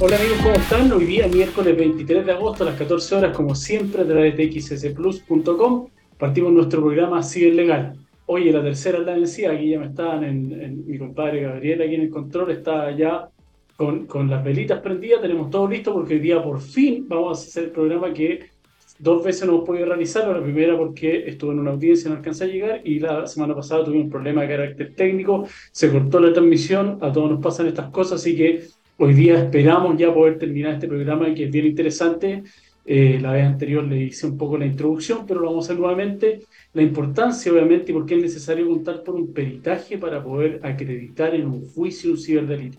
[0.00, 0.92] Hola amigos, ¿cómo están?
[0.92, 4.60] Hoy día, miércoles 23 de agosto a las 14 horas, como siempre, a través de
[4.60, 7.94] xsplus.com, partimos nuestro programa Ciberlegal.
[8.26, 11.94] Hoy en la tercera la vencida, aquí ya me están, en, mi compadre Gabriel aquí
[11.96, 13.28] en el control, está ya
[13.76, 17.42] con, con las velitas prendidas, tenemos todo listo porque hoy día por fin vamos a
[17.42, 18.50] hacer el programa que
[18.98, 20.34] dos veces no hemos podido realizarlo.
[20.34, 23.84] La primera porque estuve en una audiencia, no alcancé a llegar, y la semana pasada
[23.84, 27.90] tuvimos un problema de carácter técnico, se cortó la transmisión, a todos nos pasan estas
[27.90, 28.64] cosas, así que
[29.00, 32.42] Hoy día esperamos ya poder terminar este programa que es bien interesante.
[32.84, 35.78] Eh, la vez anterior le hice un poco la introducción, pero lo vamos a hacer
[35.80, 36.40] nuevamente.
[36.72, 41.32] La importancia, obviamente, y por qué es necesario contar por un peritaje para poder acreditar
[41.32, 42.78] en un juicio un ciberdelito.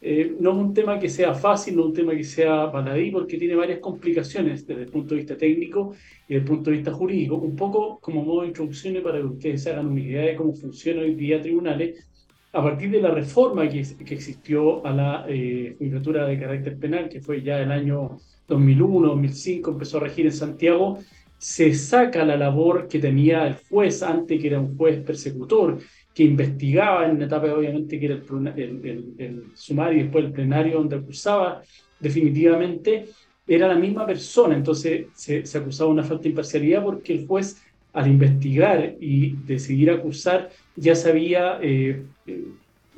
[0.00, 3.10] Eh, no es un tema que sea fácil, no es un tema que sea baladí,
[3.10, 5.92] porque tiene varias complicaciones desde el punto de vista técnico
[6.28, 7.36] y desde el punto de vista jurídico.
[7.36, 11.02] Un poco como modo de introducción para que ustedes hagan una idea de cómo funciona
[11.02, 12.08] hoy día tribunales
[12.52, 17.20] a partir de la reforma que, que existió a la eh, de carácter penal, que
[17.20, 20.98] fue ya el año 2001, 2005, empezó a regir en Santiago,
[21.38, 25.78] se saca la labor que tenía el juez antes, que era un juez persecutor,
[26.14, 30.96] que investigaba en una etapa, obviamente, que era el, sumario y después el plenario donde
[30.96, 31.62] acusaba
[31.98, 33.06] definitivamente,
[33.46, 37.60] era la misma persona, entonces se acusaba una falta de imparcialidad porque el juez
[37.92, 42.44] al investigar y decidir acusar, ya sabía, eh, eh,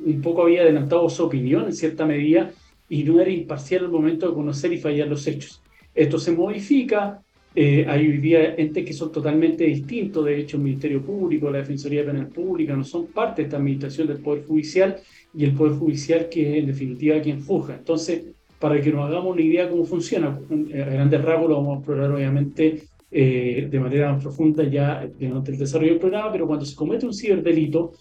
[0.05, 2.53] un poco había adelantado su opinión en cierta medida
[2.89, 5.61] y no era imparcial al momento de conocer y fallar los hechos.
[5.95, 7.21] Esto se modifica,
[7.55, 11.59] eh, hay hoy día entes que son totalmente distintos, de hecho el Ministerio Público, la
[11.59, 14.97] Defensoría Penal Pública no son parte de esta administración del Poder Judicial
[15.33, 17.77] y el Poder Judicial que es en definitiva quien juzga.
[17.77, 18.25] Entonces,
[18.59, 21.79] para que nos hagamos una idea de cómo funciona, a grandes rasgos lo vamos a
[21.79, 22.83] explorar obviamente
[23.17, 27.07] eh, de manera más profunda ya durante el desarrollo del programa, pero cuando se comete
[27.07, 27.93] un ciberdelito,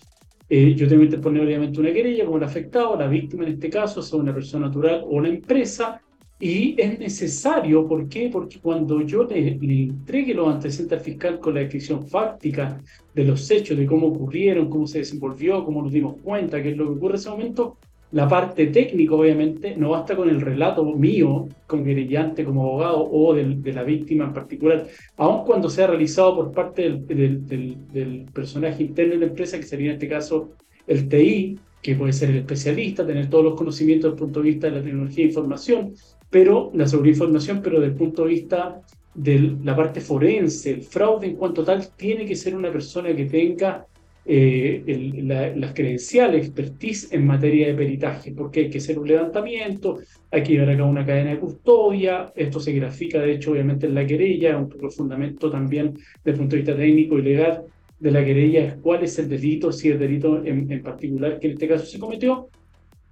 [0.50, 3.70] eh, yo tengo que interponer obviamente una querella como el afectado, la víctima en este
[3.70, 6.02] caso, sea una persona natural o una empresa,
[6.40, 8.30] y es necesario, ¿por qué?
[8.34, 12.82] Porque cuando yo le, le, entregue los antecedentes al fiscal con la descripción fáctica
[13.14, 16.78] de los hechos, de cómo ocurrieron, cómo se desenvolvió, cómo nos dimos cuenta, qué es
[16.78, 17.78] lo que ocurre en ese momento,
[18.14, 23.34] la parte técnica, obviamente, no basta con el relato mío, como querellante, como abogado o
[23.34, 24.88] de la víctima en particular,
[25.18, 29.88] aun cuando sea realizado por parte del, del, personaje interno de la empresa, que sería
[29.88, 30.52] en este caso
[30.86, 34.50] el TI, que puede ser el especialista, tener todos los conocimientos desde el punto de
[34.50, 35.94] vista de la tecnología de información,
[36.30, 38.80] pero la seguridad información, pero desde el punto de vista
[39.16, 43.26] de la parte forense, el fraude en cuanto tal, tiene que ser una persona que
[43.26, 43.88] tenga
[44.26, 50.00] eh, las credenciales, expertise en materia de peritaje, porque hay que hacer un levantamiento,
[50.32, 53.86] hay que llevar a cabo una cadena de custodia, esto se grafica de hecho obviamente
[53.86, 57.22] en la querella, un poco el fundamento también desde el punto de vista técnico y
[57.22, 57.64] legal
[58.00, 61.54] de la querella es cuál es el delito, si el delito en, particular que en
[61.54, 62.50] este caso se cometió,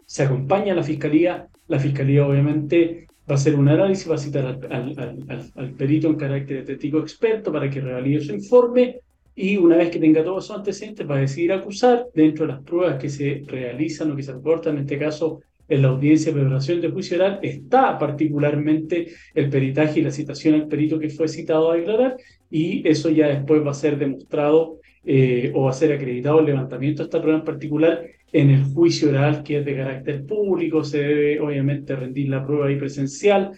[0.06, 4.18] se acompaña a la fiscalía, la fiscalía obviamente va a hacer un análisis, va a
[4.18, 9.00] citar al, al, al perito en carácter testigo experto para que realice su informe,
[9.36, 12.64] y una vez que tenga todos esos antecedentes va a decidir acusar dentro de las
[12.64, 16.40] pruebas que se realizan o que se aportan, en este caso en la audiencia de
[16.40, 21.30] preparación de juicio oral, está particularmente el peritaje y la citación al perito que fue
[21.30, 22.18] citado a declarar
[22.50, 26.48] y eso ya después va a ser demostrado eh, o va a ser acreditado el
[26.48, 30.84] levantamiento de esta prueba en particular en el juicio oral que es de carácter público,
[30.84, 33.52] se debe obviamente rendir la prueba ahí presencial,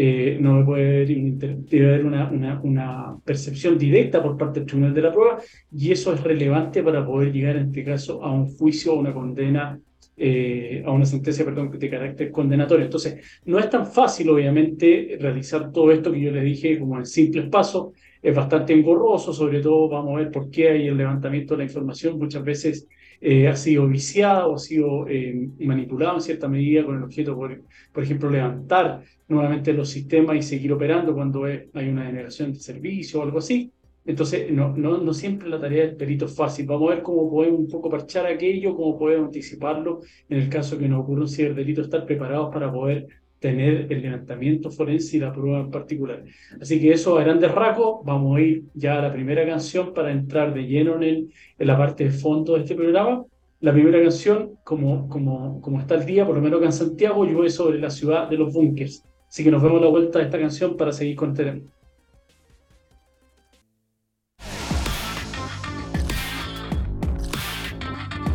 [0.00, 5.02] eh, no puede debe haber una, una, una, percepción directa por parte del tribunal de
[5.02, 5.38] la prueba
[5.72, 9.12] y eso es relevante para poder llegar en este caso a un juicio o una
[9.12, 9.76] condena,
[10.16, 12.84] eh, a una sentencia perdón, de carácter condenatorio.
[12.84, 17.04] Entonces, no es tan fácil, obviamente, realizar todo esto que yo les dije como en
[17.04, 17.88] simples pasos.
[18.22, 21.64] Es bastante engorroso, sobre todo vamos a ver por qué hay el levantamiento de la
[21.64, 22.86] información muchas veces
[23.20, 27.34] eh, ha sido viciada o ha sido eh, manipulado en cierta medida con el objeto,
[27.34, 27.62] por,
[27.92, 33.20] por ejemplo, levantar nuevamente los sistemas y seguir operando cuando hay una denegación de servicio
[33.20, 33.72] o algo así.
[34.08, 36.64] Entonces, no, no, no siempre la tarea del perito es fácil.
[36.64, 40.78] Vamos a ver cómo podemos un poco parchar aquello, cómo podemos anticiparlo en el caso
[40.78, 43.06] que nos ocurra un ciberdelito, estar preparados para poder
[43.38, 46.24] tener el levantamiento forense y la prueba en particular.
[46.60, 50.10] Así que eso a grandes rasgos, vamos a ir ya a la primera canción para
[50.10, 53.24] entrar de lleno en, el, en la parte de fondo de este programa.
[53.60, 57.24] La primera canción, como, como, como está el día, por lo menos acá en Santiago,
[57.24, 59.04] llueve sobre la ciudad de los búnkers.
[59.28, 61.62] Así que nos vemos a la vuelta de esta canción para seguir con este.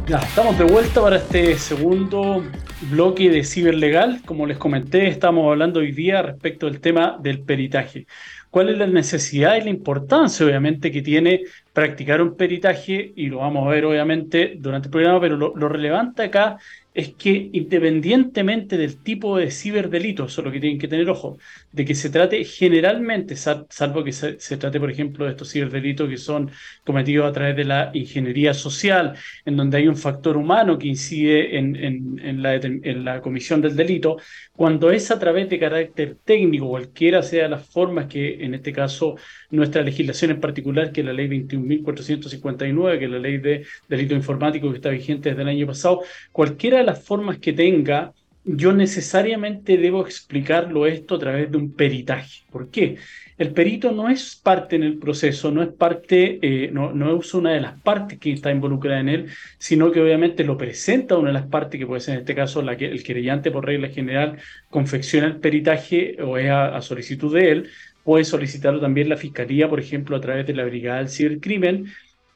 [0.08, 2.44] Ya, estamos de vuelta para este segundo
[2.90, 4.22] bloque de ciberlegal.
[4.26, 8.08] Como les comenté, estamos hablando hoy día respecto del tema del peritaje.
[8.50, 11.42] ¿Cuál es la necesidad y la importancia, obviamente, que tiene
[11.74, 13.12] practicar un peritaje?
[13.16, 16.58] Y lo vamos a ver, obviamente, durante el programa, pero lo, relevante acá
[16.94, 21.40] es que independientemente del tipo de ciberdelito, eso es lo que tienen que tener ojo,
[21.74, 26.18] de que se trate generalmente, salvo que se, trate, por ejemplo, de estos ciberdelitos que
[26.18, 26.52] son
[26.86, 31.58] cometidos a través de la ingeniería social, en donde hay un factor humano que incide
[31.58, 34.18] en, la, comisión del delito,
[34.56, 39.16] cuando es a través de carácter técnico, cualquiera sea las formas que, en este caso,
[39.50, 44.14] nuestra legislación en particular, que es la ley 21.459, que es la ley de delito
[44.14, 48.14] informático que está vigente desde el año pasado, cualquiera de las formas que tenga,
[48.46, 52.44] yo necesariamente debo explicarlo esto a través de un peritaje.
[52.52, 52.98] ¿Por qué?
[53.38, 57.52] El perito no es parte en el proceso, no es parte, eh, no, es una
[57.52, 61.34] de las partes que está involucrada en él, sino que obviamente lo presenta una de
[61.34, 64.38] las partes, que puede ser en este caso la que el querellante por regla general
[64.70, 67.70] confecciona el peritaje o es a, a solicitud de él,
[68.04, 71.86] puede solicitarlo también la fiscalía, por ejemplo, a través de la Brigada del Cibercrimen,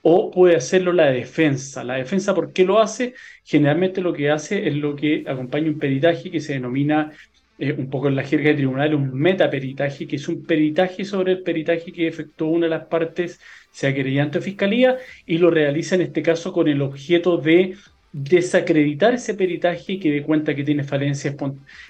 [0.01, 1.83] o puede hacerlo la defensa.
[1.83, 3.13] La defensa, ¿por qué lo hace?
[3.43, 7.11] Generalmente lo que hace es lo que acompaña un peritaje que se denomina
[7.59, 11.33] eh, un poco en la jerga de tribunal un metaperitaje, que es un peritaje sobre
[11.33, 13.39] el peritaje que efectuó una de las partes,
[13.71, 17.75] sea querellante o fiscalía, y lo realiza en este caso con el objeto de
[18.13, 21.35] desacreditar ese peritaje que dé cuenta que tiene falencias,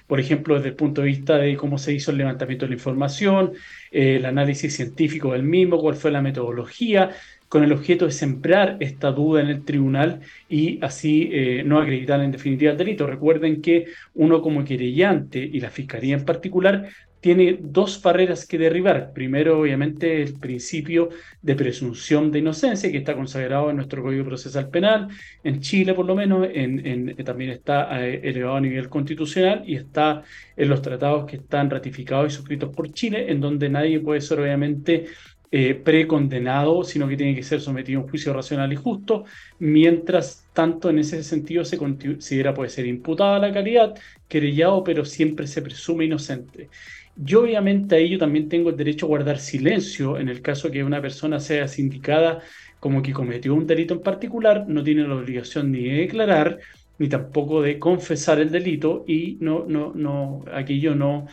[0.06, 2.74] por ejemplo, desde el punto de vista de cómo se hizo el levantamiento de la
[2.74, 3.52] información,
[3.90, 7.10] eh, el análisis científico del mismo, cuál fue la metodología,
[7.48, 12.20] con el objeto de sembrar esta duda en el tribunal y así eh, no acreditar
[12.20, 13.06] en definitiva el delito.
[13.06, 16.88] Recuerden que uno como querellante y la fiscalía en particular
[17.20, 19.12] tiene dos barreras que derribar.
[19.12, 21.08] Primero, obviamente, el principio
[21.42, 25.08] de presunción de inocencia, que está consagrado en nuestro Código Procesal Penal,
[25.42, 30.22] en Chile por lo menos, en, también está eh, elevado a nivel constitucional y está
[30.56, 34.40] en los tratados que están ratificados y suscritos por Chile, en donde nadie puede ser
[34.40, 35.06] obviamente
[35.50, 39.24] eh, precondenado, sino que tiene que ser sometido a un juicio racional y justo,
[39.58, 43.94] mientras tanto en ese sentido se considera puede ser imputada la calidad,
[44.28, 46.68] querellado, pero siempre se presume inocente.
[47.16, 50.84] Yo obviamente a ello también tengo el derecho a guardar silencio en el caso que
[50.84, 52.42] una persona sea sindicada
[52.78, 56.58] como que cometió un delito en particular, no tiene la obligación ni de declarar,
[56.98, 61.26] ni tampoco de confesar el delito y no, no, no, aquello no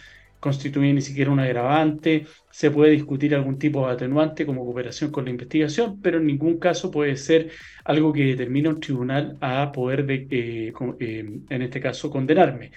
[0.45, 5.25] constituye ni siquiera un agravante, se puede discutir algún tipo de atenuante como cooperación con
[5.25, 7.49] la investigación, pero en ningún caso puede ser
[7.83, 12.71] algo que determine un tribunal a poder, de, eh, eh, en este caso, condenarme.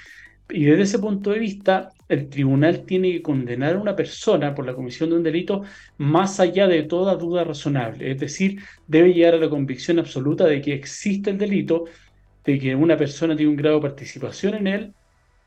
[0.48, 4.64] Y desde ese punto de vista, el tribunal tiene que condenar a una persona por
[4.64, 5.62] la comisión de un delito
[5.98, 8.10] más allá de toda duda razonable.
[8.10, 11.84] Es decir, debe llegar a la convicción absoluta de que existe el delito,
[12.46, 14.94] de que una persona tiene un grado de participación en él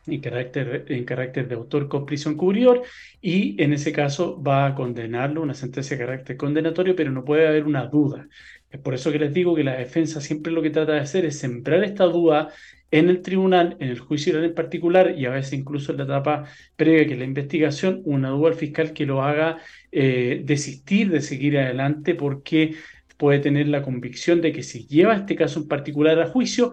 [0.08, 2.84] en carácter, en carácter de autor con prisión cubridor
[3.22, 7.48] y en ese caso va a condenarlo, una sentencia de carácter condenatorio, pero no puede
[7.48, 8.28] haber una duda.
[8.70, 11.26] Es por eso que les digo que la defensa siempre lo que trata de hacer
[11.26, 12.50] es sembrar esta duda
[12.90, 16.46] en el tribunal, en el juicio en particular y a veces incluso en la etapa
[16.76, 19.60] previa que la investigación, una duda al fiscal que lo haga
[19.92, 22.76] eh, desistir de seguir adelante porque
[23.18, 26.72] puede tener la convicción de que si lleva este caso en particular a juicio,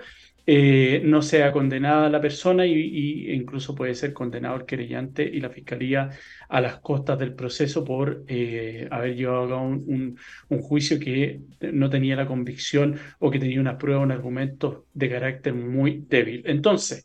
[0.50, 5.50] eh, no sea condenada la persona y, incluso puede ser condenado el querellante y la
[5.50, 6.08] fiscalía
[6.48, 10.16] a las costas del proceso por eh, haber llevado a cabo un,
[10.62, 15.52] juicio que no tenía la convicción o que tenía una prueba, un argumento de carácter
[15.52, 16.42] muy débil.
[16.46, 17.04] Entonces,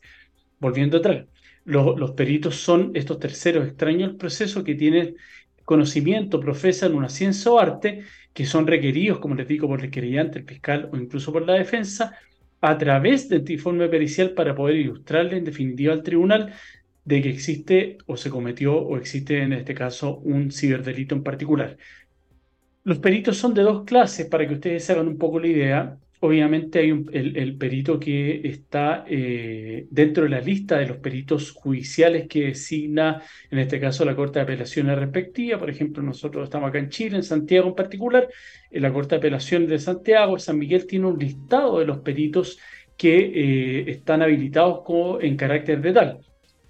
[0.58, 1.26] volviendo atrás,
[1.66, 5.16] los peritos son estos terceros extraños al proceso que tienen
[5.66, 10.38] conocimiento, profesan una ciencia o arte, que son requeridos, como les digo, por el querellante,
[10.38, 12.18] el fiscal o incluso por la defensa,
[12.66, 16.54] a través de este informe pericial para poder ilustrarle en definitiva al tribunal
[17.04, 21.76] de que existe o se cometió o existe en este caso un ciberdelito en particular.
[22.82, 25.98] Los peritos son de dos clases para que ustedes hagan un poco la idea.
[26.24, 32.26] Obviamente hay el, perito que está eh, dentro de la lista de los peritos judiciales
[32.28, 35.58] que designa, en este caso, la Corte de Apelaciones respectiva.
[35.58, 38.26] Por ejemplo, nosotros estamos acá en Chile, en Santiago en particular.
[38.70, 42.58] En la Corte de Apelaciones de Santiago, San Miguel tiene un listado de los peritos
[42.96, 46.20] que eh, están habilitados como, en carácter de tal.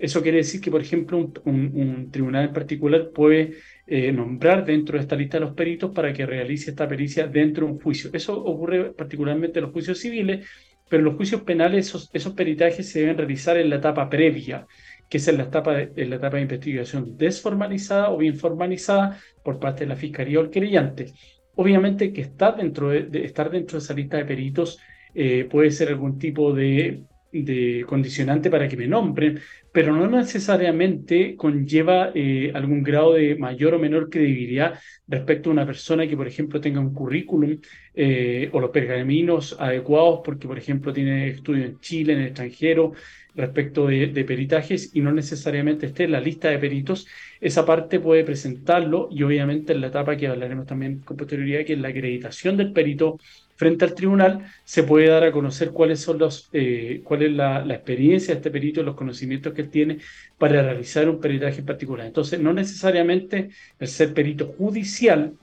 [0.01, 3.55] Eso quiere decir que, por ejemplo, un, tribunal en particular puede
[3.87, 7.67] eh, nombrar dentro de esta lista de los peritos para que realice esta pericia dentro
[7.67, 8.11] de un juicio.
[8.13, 10.47] Eso ocurre particularmente en los juicios civiles,
[10.89, 14.67] pero en los juicios penales esos, peritajes se deben realizar en la etapa previa,
[15.09, 19.19] que es en la etapa de, en la etapa de investigación desformalizada o bien formalizada
[19.43, 21.13] por parte de la fiscalía o el querellante.
[21.57, 24.79] Obviamente que estar dentro de, estar dentro de esa lista de peritos
[25.15, 27.05] eh, puede ser algún tipo de
[27.43, 29.41] de condicionante para que me nombren,
[29.73, 35.67] pero no necesariamente conlleva eh, algún grado de mayor o menor credibilidad respecto a una
[35.67, 37.59] persona que, por ejemplo, tenga un currículum
[37.95, 42.93] eh, o los pergaminos adecuados, porque, por ejemplo, tiene estudio en Chile, en el extranjero,
[43.35, 47.07] respecto de, de, peritajes y no necesariamente esté en la lista de peritos,
[47.41, 51.73] esa parte puede presentarlo y obviamente en la etapa que hablaremos también con posterioridad, que
[51.73, 53.19] es la acreditación del perito
[53.57, 57.65] frente al tribunal, se puede dar a conocer cuáles son los, eh, cuál es la,
[57.75, 59.99] experiencia de este perito, los conocimientos que él tiene
[60.39, 62.07] para realizar un peritaje en particular.
[62.07, 65.35] Entonces, no necesariamente el ser perito judicial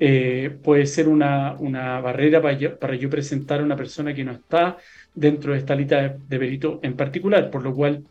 [0.00, 4.24] eh, puede ser una, una barrera para yo, para yo, presentar a una persona que
[4.24, 4.76] no está
[5.14, 8.04] dentro de esta lista de, de perito en particular, por lo cual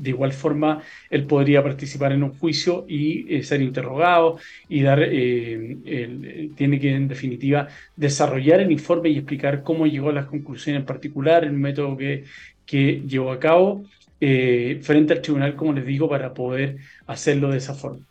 [0.00, 4.38] de igual forma, él podría participar en un juicio y eh, ser interrogado
[4.68, 10.12] y dar, eh, tiene que en definitiva desarrollar el informe y explicar cómo llegó a
[10.12, 12.24] las conclusiones en particular, el método que,
[12.64, 13.84] que llevó a cabo
[14.20, 18.06] eh, frente al tribunal, como les digo, para poder hacerlo de esa forma.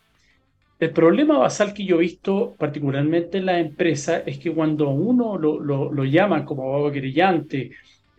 [0.78, 5.36] El problema basal que yo he visto particularmente en la empresa es que cuando uno
[5.36, 7.72] lo, lo, lo llama como abogado querellante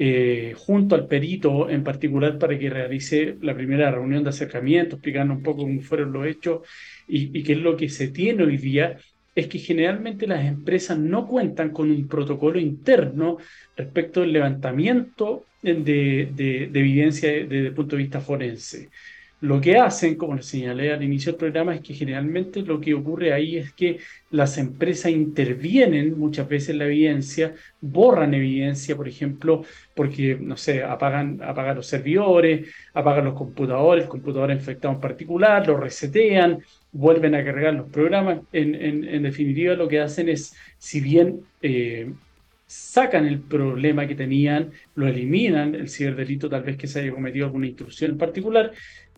[0.03, 5.31] eh, junto al perito en particular para que realice la primera reunión de acercamiento, explicando
[5.31, 6.67] un poco cómo fueron los hechos
[7.07, 8.97] y, qué es lo que se tiene hoy día,
[9.35, 13.37] es que generalmente las empresas no cuentan con un protocolo interno
[13.77, 18.89] respecto al levantamiento de, de evidencia desde el punto de vista forense.
[19.41, 22.93] Lo que hacen, como les señalé al inicio del programa, es que generalmente lo que
[22.93, 23.97] ocurre ahí es que
[24.29, 29.63] las empresas intervienen muchas veces en la evidencia, borran evidencia, por ejemplo,
[29.95, 35.65] porque, no sé, apagan, apagan los servidores, apagan los computadores, el computador infectado en particular,
[35.65, 36.59] lo resetean,
[36.91, 38.41] vuelven a cargar los programas.
[38.53, 42.11] En, definitiva, lo que hacen es, si bien eh,
[42.67, 47.47] sacan el problema que tenían, lo eliminan, el ciberdelito tal vez que se haya cometido
[47.47, 48.71] alguna intrusión en particular,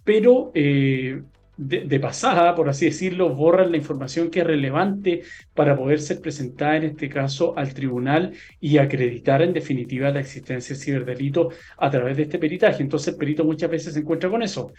[0.03, 1.21] pero eh,
[1.55, 5.21] de, pasada, por así decirlo, borran la información que es relevante
[5.53, 10.75] para poder ser presentada, en este caso, al tribunal y acreditar en definitiva la existencia
[10.75, 12.81] de ciberdelito a través de este peritaje.
[12.81, 14.73] Entonces el perito muchas veces se encuentra con eso.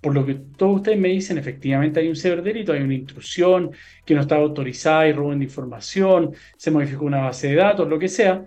[0.00, 3.70] Por lo que todos ustedes me dicen, efectivamente hay un ciberdelito, hay una intrusión
[4.04, 7.98] que no está autorizada y roban de información, se modificó una base de datos, lo
[7.98, 8.44] que sea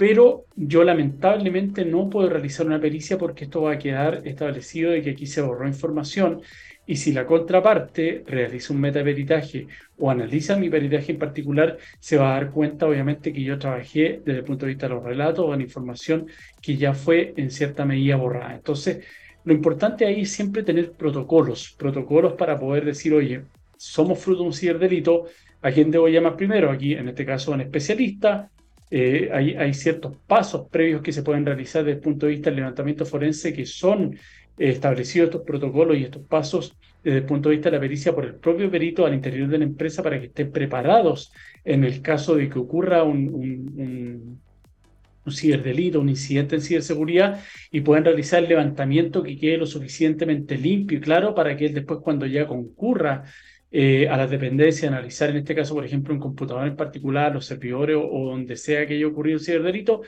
[0.00, 5.02] pero yo lamentablemente no puedo realizar una pericia porque esto va a quedar establecido de
[5.02, 6.40] que aquí se borró información
[6.86, 9.66] y si la contraparte realiza un metaperitaje
[9.98, 14.22] o analiza mi peritaje en particular, se va a dar cuenta obviamente que yo trabajé
[14.24, 16.28] desde el punto de vista de los relatos o la información
[16.62, 18.54] que ya fue en cierta medida borrada.
[18.54, 19.04] Entonces,
[19.44, 23.42] lo importante ahí es siempre tener protocolos, protocolos para poder decir, oye,
[23.76, 25.26] somos fruto de un ciberdelito,
[25.60, 26.70] ¿a quién debo llamar primero?
[26.70, 28.50] Aquí, en este caso, un especialista,
[28.90, 32.56] eh, hay, ciertos pasos previos que se pueden realizar desde el punto de vista del
[32.56, 34.18] levantamiento forense que son eh,
[34.70, 38.24] establecidos estos protocolos y estos pasos desde el punto de vista de la pericia por
[38.24, 41.32] el propio perito al interior de la empresa para que estén preparados
[41.64, 44.40] en el caso de que ocurra un, un,
[45.24, 50.58] un ciberdelito, un incidente en ciberseguridad y puedan realizar el levantamiento que quede lo suficientemente
[50.58, 53.24] limpio y claro para que él después cuando ya concurra
[53.70, 57.46] eh, a las dependencias, analizar en este caso, por ejemplo, un computador en particular, los
[57.46, 60.02] servidores o, donde sea que haya ocurrido un ciberdelito,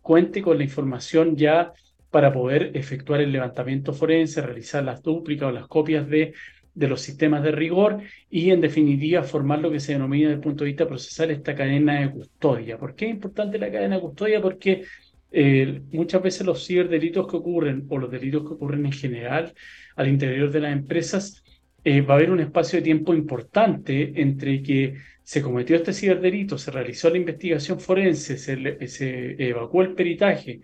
[0.00, 1.72] cuente con la información ya
[2.10, 6.34] para poder efectuar el levantamiento forense, realizar las dúplicas o las copias de,
[6.74, 10.40] de los sistemas de rigor y, en definitiva, formar lo que se denomina desde el
[10.40, 12.78] punto de vista procesal esta cadena de custodia.
[12.78, 14.40] ¿Por qué es importante la cadena de custodia?
[14.40, 14.84] Porque
[15.30, 19.54] eh, muchas veces los ciberdelitos que ocurren o los delitos que ocurren en general
[19.96, 21.41] al interior de las empresas
[21.84, 26.58] eh, va a haber un espacio de tiempo importante entre que se cometió este ciberdelito,
[26.58, 30.60] se realizó la investigación forense, se, se evacuó el peritaje,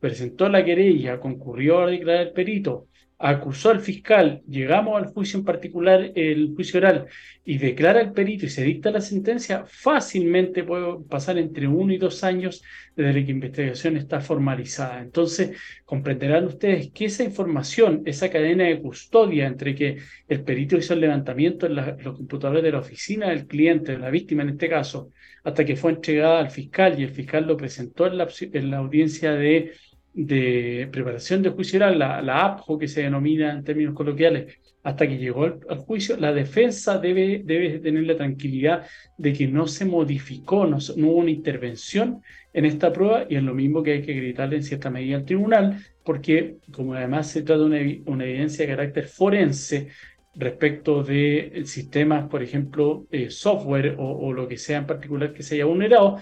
[0.00, 5.44] presentó la querella, concurrió a declarar el perito, acusó al fiscal, llegamos al juicio en
[5.44, 7.06] particular, el juicio oral,
[7.44, 11.98] y declara el perito y se dicta la sentencia, fácilmente puede pasar entre uno y
[11.98, 12.62] dos años
[12.94, 15.00] desde que la investigación está formalizada.
[15.00, 19.98] Entonces, comprenderán ustedes que esa información, esa cadena de custodia entre que
[20.28, 24.10] el perito hizo el levantamiento en, los computadores de la oficina del cliente, de la
[24.10, 25.10] víctima en este caso,
[25.42, 29.72] hasta que fue entregada al fiscal y el fiscal lo presentó en la audiencia de
[30.20, 35.06] de preparación de juicio oral, la, la APJO que se denomina en términos coloquiales, hasta
[35.06, 38.84] que llegó al, juicio, la defensa debe, debe tener la tranquilidad
[39.16, 42.20] de que no se modificó, no, hubo una intervención
[42.52, 45.24] en esta prueba y es lo mismo que hay que gritarle en cierta medida al
[45.24, 49.88] tribunal, porque como además se trata de una, evidencia de carácter forense
[50.34, 55.54] respecto de sistemas, por ejemplo, eh, software o, lo que sea en particular que se
[55.54, 56.18] haya vulnerado,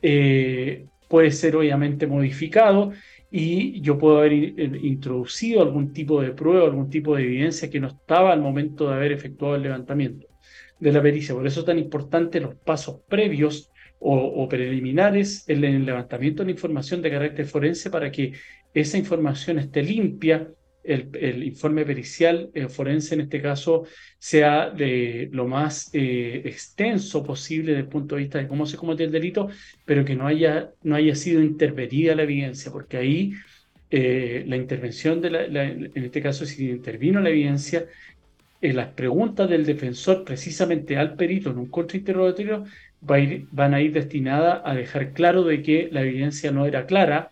[0.00, 2.92] eh, puede ser obviamente modificado
[3.36, 7.88] y yo puedo haber introducido algún tipo de prueba, algún tipo de evidencia que no
[7.88, 10.28] estaba al momento de haber efectuado el levantamiento
[10.78, 11.34] de la pericia.
[11.34, 16.52] Por eso es tan importante los pasos previos o, preliminares en el levantamiento de la
[16.52, 18.34] información de carácter forense para que
[18.72, 20.48] esa información esté limpia,
[20.84, 23.84] el, informe pericial eh, forense en este caso
[24.18, 28.76] sea de lo más eh, extenso posible desde el punto de vista de cómo se
[28.76, 29.48] cometió el delito,
[29.84, 33.32] pero que no haya, no haya sido intervenida la evidencia, porque ahí
[33.90, 37.86] eh, la intervención de la, en este caso si intervino la evidencia,
[38.60, 42.64] en las preguntas del defensor precisamente al perito en un contrainterrogatorio
[43.02, 47.30] van a ir destinadas a dejar claro de que la evidencia no era clara,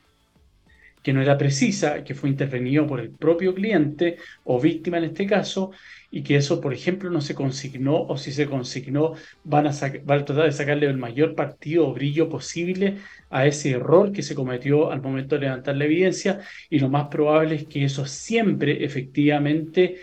[1.03, 5.27] que no era precisa, que fue intervenido por el propio cliente o víctima en este
[5.27, 5.73] caso,
[6.11, 10.45] y que eso, por ejemplo, no se consignó o si se consignó van a, tratar
[10.45, 12.99] de sacarle el mayor partido o brillo posible
[13.31, 17.09] a ese error que se cometió al momento de levantar la evidencia y lo más
[17.09, 19.97] probable es que eso siempre efectivamente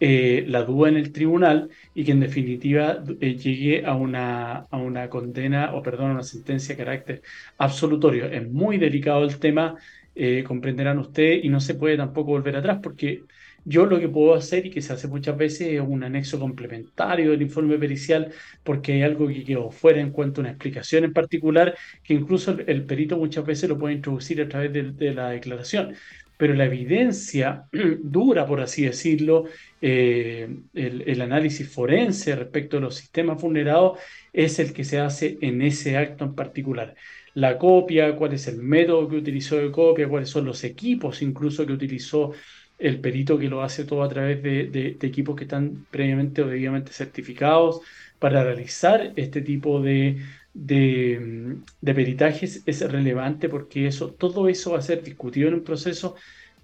[0.00, 4.76] eh, la duda en el tribunal y que en definitiva eh, llegue a una, a
[4.76, 7.22] una condena o perdón, a una sentencia de carácter
[7.58, 8.26] absolutorio.
[8.26, 9.76] Es muy delicado el tema,
[10.14, 13.24] eh, comprenderán ustedes, y no se puede tampoco volver atrás porque
[13.66, 17.30] yo lo que puedo hacer y que se hace muchas veces es un anexo complementario
[17.30, 18.30] del informe pericial
[18.62, 22.56] porque hay algo que quedó fuera en cuanto a una explicación en particular que incluso
[22.66, 25.94] el, perito muchas veces lo puede introducir a través de la declaración
[26.36, 27.64] pero la evidencia
[28.02, 29.44] dura, por así decirlo,
[29.80, 33.98] eh, el, análisis forense respecto a los sistemas vulnerados
[34.32, 36.94] es el que se hace en ese acto en particular.
[37.34, 41.66] La copia, cuál es el método que utilizó de copia, cuáles son los equipos incluso
[41.66, 42.32] que utilizó
[42.78, 46.92] el perito que lo hace todo a través de, equipos que están previamente o debidamente
[46.92, 47.80] certificados.
[48.18, 50.22] Para realizar este tipo de,
[50.54, 56.16] de, peritajes es relevante porque eso, todo eso va a ser discutido en un proceso,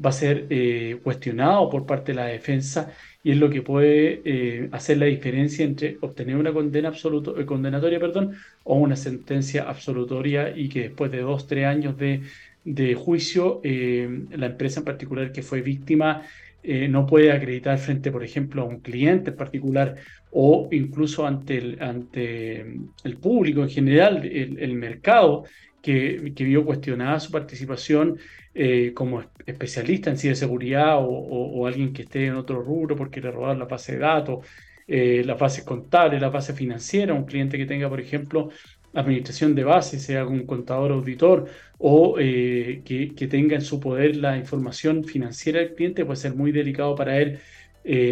[0.05, 4.23] va a ser eh, cuestionado por parte de la defensa y es lo que puede
[4.25, 9.65] eh, hacer la diferencia entre obtener una condena absoluto, eh, condenatoria perdón, o una sentencia
[9.65, 12.23] absolutoria y que después de dos, tres años de,
[12.65, 16.23] de juicio, la empresa en particular que fue víctima
[16.63, 19.97] eh, no puede acreditar frente, por ejemplo, a un cliente en particular
[20.31, 22.61] o incluso ante el, ante
[23.05, 25.45] el público en general, el, mercado
[25.81, 28.19] que, que, vio cuestionada su participación
[28.53, 33.61] eh, como especialista en ciberseguridad o, alguien que esté en otro rubro porque le robaron
[33.61, 34.45] la base de datos,
[34.89, 38.51] eh, la base contable, la base financiera, un cliente que tenga, por ejemplo,
[38.93, 41.47] administración de base, sea un contador auditor
[41.79, 46.51] o eh, que, tenga en su poder la información financiera del cliente, puede ser muy
[46.51, 47.39] delicado para él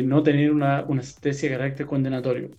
[0.05, 2.51] no tener una, una sentencia de carácter condenatorio.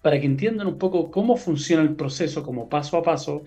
[0.00, 3.42] Para que entiendan un poco cómo funciona el proceso como paso a paso,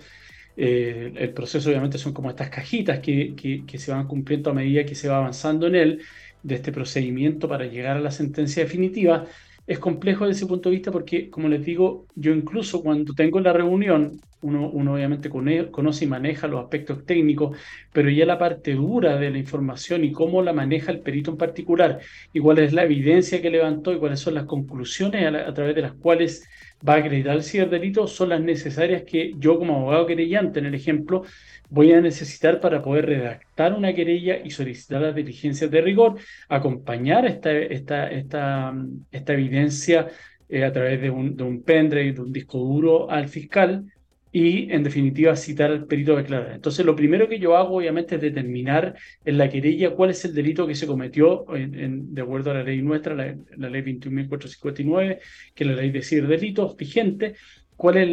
[0.58, 4.86] eh, el proceso obviamente son como estas cajitas que, que, se van cumpliendo a medida
[4.86, 6.02] que se va avanzando en él,
[6.44, 9.26] de este procedimiento para llegar a la sentencia definitiva.
[9.68, 13.40] Es complejo desde ese punto de vista porque, como les digo, yo incluso cuando tengo
[13.40, 17.56] la reunión, uno, uno obviamente conoce y maneja los aspectos técnicos,
[17.94, 21.38] pero ya la parte dura de la información y cómo la maneja el perito en
[21.38, 22.00] particular,
[22.34, 25.82] y cuál es la evidencia que levantó y cuáles son las conclusiones a, través de
[25.84, 26.44] las cuales
[26.88, 30.76] va a acreditar el ciberdelito, son las necesarias que yo como abogado querellante, en el
[30.76, 31.24] ejemplo,
[31.70, 36.15] voy a necesitar para poder redactar una querella y solicitar las diligencias de rigor,
[36.50, 38.74] acompañar esta, esta, esta,
[39.12, 40.08] esta evidencia
[40.50, 43.86] eh, a través de un, de un pendrive, de un disco duro al fiscal
[44.32, 46.54] y, en definitiva, citar al perito de declarar.
[46.54, 50.34] Entonces, lo primero que yo hago, obviamente, es determinar en la querella cuál es el
[50.34, 55.20] delito que se cometió de acuerdo a la ley nuestra, la, la ley 21.459,
[55.54, 57.36] que la ley de ciberdelitos vigente,
[57.76, 58.10] cuál es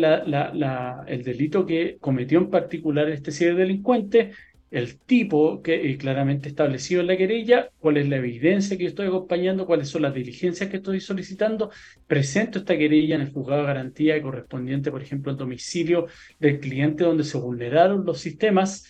[1.07, 4.33] el delito que cometió en particular este ciberdelincuente,
[4.71, 9.07] el tipo que eh, claramente establecido en la querella, cuál es la evidencia que estoy
[9.07, 11.71] acompañando, cuáles son las diligencias que estoy solicitando,
[12.07, 16.07] presento esta querella en el juzgado de garantía correspondiente, por ejemplo, al domicilio
[16.39, 18.85] del cliente donde se vulneraron los sistemas,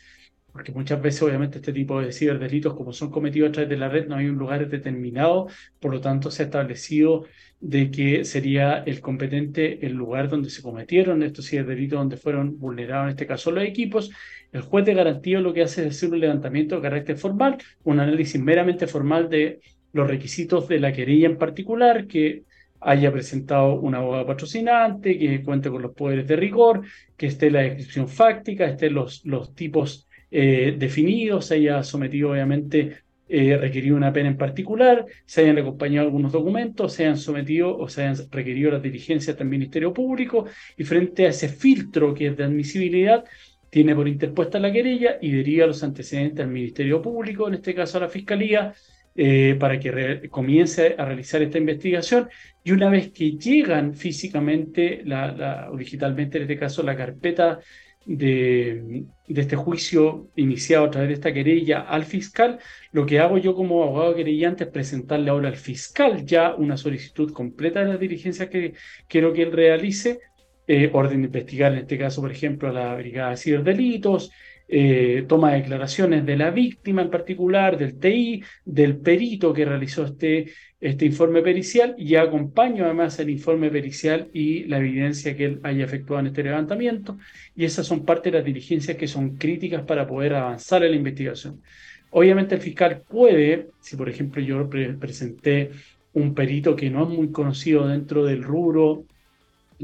[0.52, 3.88] porque muchas veces obviamente este tipo de ciberdelitos, como son cometidos a través de la
[3.88, 5.46] red, no hay un lugar determinado,
[5.78, 7.26] por lo tanto se ha establecido
[7.60, 13.04] de que sería el competente el lugar donde se cometieron estos ciberdelitos, donde fueron vulnerados
[13.04, 14.10] en este caso los equipos.
[14.52, 18.00] El juez de garantía lo que hace es hacer un levantamiento de carácter formal, un
[18.00, 19.60] análisis meramente formal de
[19.92, 22.44] los requisitos de la querella en particular, que
[22.80, 26.82] haya presentado un abogado patrocinante, que cuente con los poderes de rigor,
[27.16, 32.98] que esté la descripción fáctica, estén los, los tipos eh, definidos, haya sometido obviamente
[33.30, 37.88] eh, requerido una pena en particular, se hayan acompañado algunos documentos, se hayan sometido o
[37.88, 42.36] se hayan requerido las diligencias del Ministerio Público y frente a ese filtro que es
[42.36, 43.24] de admisibilidad,
[43.70, 47.98] tiene por interpuesta la querella y deriva los antecedentes al Ministerio Público, en este caso
[47.98, 48.74] a la Fiscalía,
[49.20, 52.28] eh, para que comience a realizar esta investigación.
[52.62, 57.58] Y una vez que llegan físicamente, la, o digitalmente en este caso, la carpeta
[58.06, 62.58] de, de, este juicio iniciado a través de esta querella al fiscal,
[62.92, 67.32] lo que hago yo como abogado querellante es presentarle ahora al fiscal ya una solicitud
[67.32, 68.74] completa de las diligencias que
[69.08, 70.20] quiero que él realice
[70.68, 74.30] eh, orden de investigar, en este caso, por ejemplo, a la Brigada de Ciberdelitos,
[74.68, 80.52] eh, toma declaraciones de la víctima en particular, del TI, del perito que realizó este,
[80.78, 85.84] este informe pericial y acompaño además el informe pericial y la evidencia que él haya
[85.84, 87.16] efectuado en este levantamiento.
[87.56, 90.96] Y esas son parte de las diligencias que son críticas para poder avanzar en la
[90.98, 91.62] investigación.
[92.10, 95.70] Obviamente el fiscal puede, si por ejemplo yo presenté
[96.12, 99.06] un perito que no es muy conocido dentro del rubro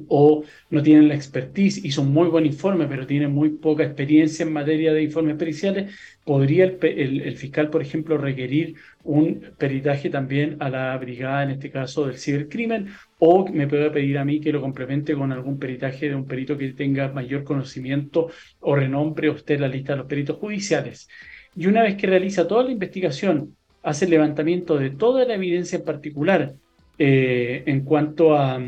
[0.08, 4.44] o no tienen la expertise, hizo un muy buen informe, pero tiene muy poca experiencia
[4.44, 10.70] en materia de informes periciales, podría el, fiscal, por ejemplo, requerir un peritaje también a
[10.70, 14.60] la brigada, en este caso del cibercrimen, o me puede pedir a mí que lo
[14.60, 18.30] complemente con algún peritaje de un perito que tenga mayor conocimiento
[18.60, 21.08] o renombre en la lista de los peritos judiciales.
[21.56, 25.78] Y una vez que realiza toda la investigación, hace el levantamiento de toda la evidencia
[25.78, 26.54] en particular
[26.98, 28.58] eh, en cuanto a,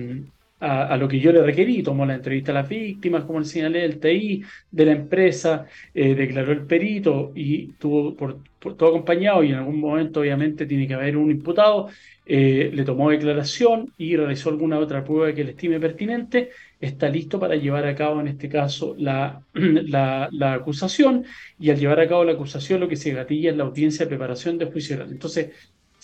[0.61, 3.85] a, lo que yo le requerí, tomó la entrevista a las víctimas, como le señalé,
[3.85, 9.51] el TI de la empresa, eh, declaró el perito y tuvo por, todo acompañado y
[9.51, 11.89] en algún momento obviamente tiene que haber un imputado,
[12.25, 17.39] eh, le tomó declaración y realizó alguna otra prueba que le estime pertinente, está listo
[17.39, 21.25] para llevar a cabo en este caso la, la, acusación.
[21.59, 24.09] Y al llevar a cabo la acusación lo que se gatilla es la audiencia de
[24.09, 25.01] preparación de juicio.
[25.03, 25.51] Entonces,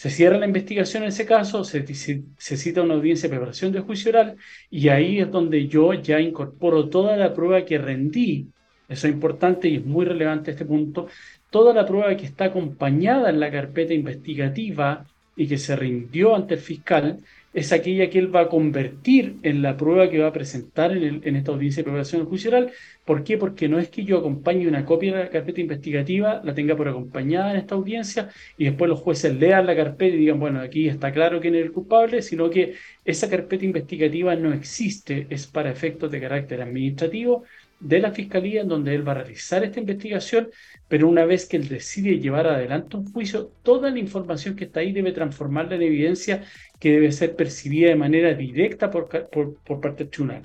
[0.03, 4.11] se cierra la investigación en ese caso, se, cita una audiencia de preparación de juicio
[4.11, 4.37] oral
[4.69, 8.49] y ahí es donde yo ya incorporo toda la prueba que rendí,
[8.89, 11.07] eso es importante y es muy relevante este punto,
[11.51, 16.55] toda la prueba que está acompañada en la carpeta investigativa y que se rindió ante
[16.55, 17.21] el fiscal
[17.53, 21.37] es aquella que él va a convertir en la prueba que va a presentar en,
[21.37, 22.73] esta audiencia de preparación judicial.
[23.05, 23.37] ¿Por qué?
[23.37, 26.89] Porque no es que yo acompañe una copia de la carpeta investigativa, la tenga por
[26.89, 30.89] acompañada en esta audiencia y después los jueces lean la carpeta y digan, bueno, aquí
[30.89, 35.71] está claro quién es el culpable, sino que esa carpeta investigativa no existe, es para
[35.71, 37.45] efectos de carácter administrativo
[37.83, 40.49] de la Fiscalía en donde él va a realizar esta investigación,
[40.89, 44.81] pero una vez que él decide llevar adelante un juicio, toda la información que está
[44.81, 46.45] ahí debe transformarla en evidencia
[46.79, 50.43] que debe ser percibida de manera directa por, por, parte del tribunal.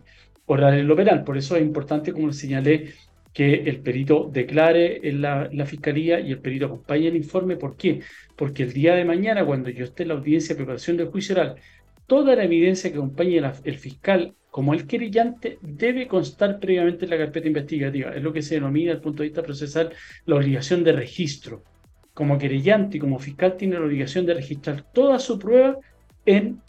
[0.48, 2.94] Oral lo penal, por eso es importante, como les señalé,
[3.34, 7.56] que el perito declare en la, fiscalía y el perito acompañe el informe.
[7.56, 8.02] ¿Por qué?
[8.36, 11.36] Porque el día de mañana, cuando yo esté en la audiencia de preparación del juicio
[11.36, 11.56] oral,
[12.08, 17.18] toda la evidencia que acompañe el fiscal como el querellante debe constar previamente en la
[17.20, 18.16] carpeta investigativa.
[18.16, 19.94] Es lo que se denomina, desde el punto de vista procesal,
[20.26, 21.64] la obligación de registro.
[22.14, 25.78] Como querellante y como fiscal tiene la obligación de registrar toda su prueba
[26.26, 26.60] en,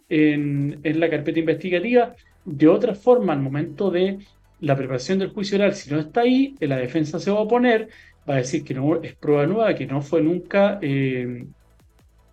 [0.82, 2.14] la carpeta investigativa.
[2.44, 4.18] De otra forma, al momento de
[4.60, 7.88] la preparación del juicio oral, si no está ahí, la defensa se va a oponer,
[8.28, 11.46] va a decir que es prueba nueva, que no fue nunca eh,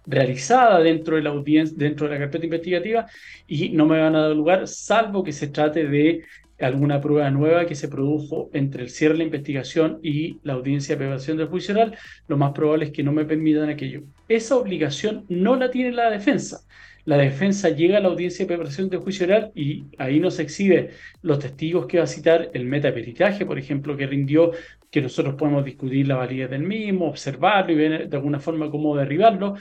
[0.05, 3.05] realizada dentro de la audiencia, dentro de la carpeta investigativa
[3.47, 6.23] y no me van a dar lugar salvo que se trate de
[6.59, 10.95] alguna prueba nueva que se produjo entre el cierre de la investigación y la audiencia
[10.95, 14.03] de preparación del juicio oral, lo más probable es que no me permitan aquello.
[14.29, 16.61] Esa obligación no la tiene la defensa.
[17.03, 20.89] La defensa llega a la audiencia de preparación del juicio oral y ahí nos exhibe
[21.21, 24.51] los testigos que va a citar, el metaperitaje, por ejemplo, que rindió,
[24.89, 28.95] que nosotros podemos discutir la validez del mismo, observarlo y ver de alguna forma cómo
[28.95, 29.55] derribarlo,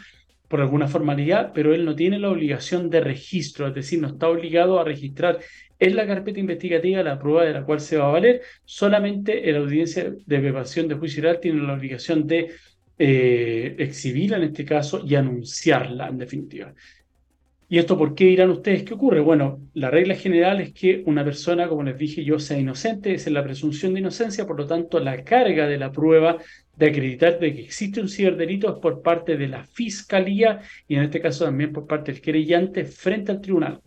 [0.48, 4.28] por alguna formalidad, pero él no tiene la obligación de registro, es decir, no está
[4.28, 5.38] obligado a registrar
[5.78, 9.59] en la carpeta investigativa la prueba de la cual se va a valer, solamente la
[9.59, 12.52] audiencia de preparación de juicio oral tiene la obligación de
[12.98, 16.74] eh, exhibirla en este caso y anunciarla en definitiva.
[17.68, 18.85] ¿Y esto por qué dirán ustedes?
[18.85, 19.20] ¿Qué ocurre?
[19.20, 23.28] Bueno, la regla general es que una persona, como les dije yo, sea inocente, es
[23.30, 26.38] la presunción de inocencia, por lo tanto, la carga de la prueba
[26.76, 31.20] de acreditar de que existe un ciberdelito por parte de la fiscalía y en este
[31.20, 33.80] caso también por parte del querellante frente al tribunal.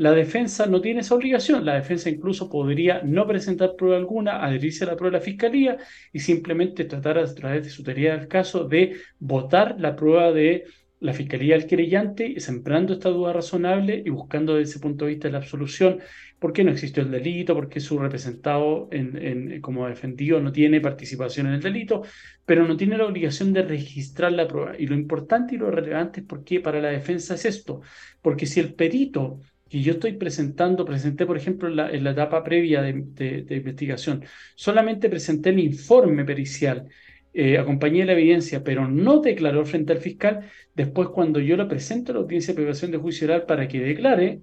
[0.00, 1.62] La defensa no tiene esa obligación.
[1.66, 5.76] La defensa incluso podría no presentar prueba alguna, adherirse a la prueba de la fiscalía
[6.10, 10.64] y simplemente tratar a través de su teoría del caso de votar la prueba de
[11.00, 15.30] la fiscalía del querellante, sembrando esta duda razonable y buscando desde ese punto de vista
[15.30, 15.98] la absolución,
[16.38, 20.80] por qué no existió el delito, por qué su representado en, como defendido no tiene
[20.80, 22.02] participación en el delito,
[22.44, 24.74] pero no tiene la obligación de registrar la prueba.
[24.78, 27.80] Y lo importante y lo relevante es por qué para la defensa es esto,
[28.20, 32.82] porque si el perito que yo estoy presentando, presenté, por ejemplo, en la, etapa previa
[32.82, 34.24] de, investigación,
[34.56, 36.88] solamente presenté el informe pericial,
[37.32, 42.12] eh, acompañé la evidencia, pero no declaró frente al fiscal, después cuando yo lo presento
[42.12, 44.42] a la audiencia de privación de juicio oral para que declare,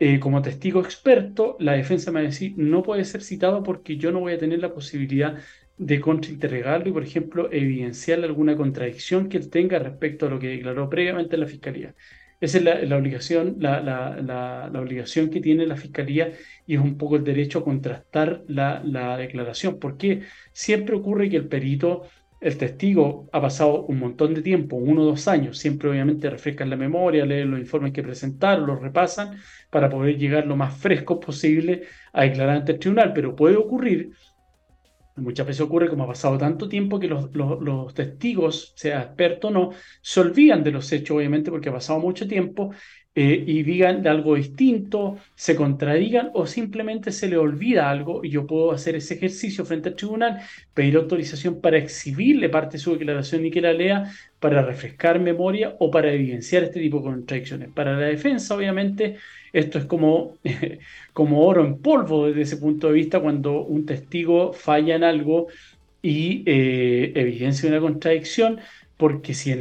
[0.00, 3.96] eh, como testigo experto, la defensa me va a decir, no puede ser citado porque
[3.96, 5.38] yo no voy a tener la posibilidad
[5.76, 10.48] de contrainterrogarlo y, por ejemplo, evidenciar alguna contradicción que él tenga respecto a lo que
[10.48, 11.94] declaró previamente la Fiscalía.
[12.40, 16.34] Esa es la, obligación, la, la, obligación que tiene la Fiscalía
[16.66, 20.22] y es un poco el derecho a contrastar la, declaración, porque
[20.52, 22.02] siempre ocurre que el perito,
[22.40, 26.70] el testigo, ha pasado un montón de tiempo, uno o dos años, siempre obviamente refrescan
[26.70, 29.36] la memoria, leen los informes que presentaron, los repasan
[29.70, 34.12] para poder llegar lo más fresco posible a declarar ante el tribunal, pero puede ocurrir
[35.20, 39.70] Muchas veces ocurre, como ha pasado tanto tiempo, que los, testigos, sea experto o no,
[40.00, 42.70] se olvidan de los hechos, obviamente, porque ha pasado mucho tiempo,
[43.20, 48.46] eh, y digan algo distinto, se contradigan o simplemente se le olvida algo y yo
[48.46, 50.38] puedo hacer ese ejercicio frente al tribunal,
[50.72, 55.74] pedir autorización para exhibirle parte de su declaración y que la lea para refrescar memoria
[55.80, 57.70] o para evidenciar este tipo de contradicciones.
[57.72, 59.16] Para la defensa, obviamente,
[59.52, 60.38] esto es como,
[61.12, 65.48] como oro en polvo desde ese punto de vista cuando un testigo falla en algo
[66.02, 68.60] y eh, evidencia una contradicción,
[68.96, 69.52] porque si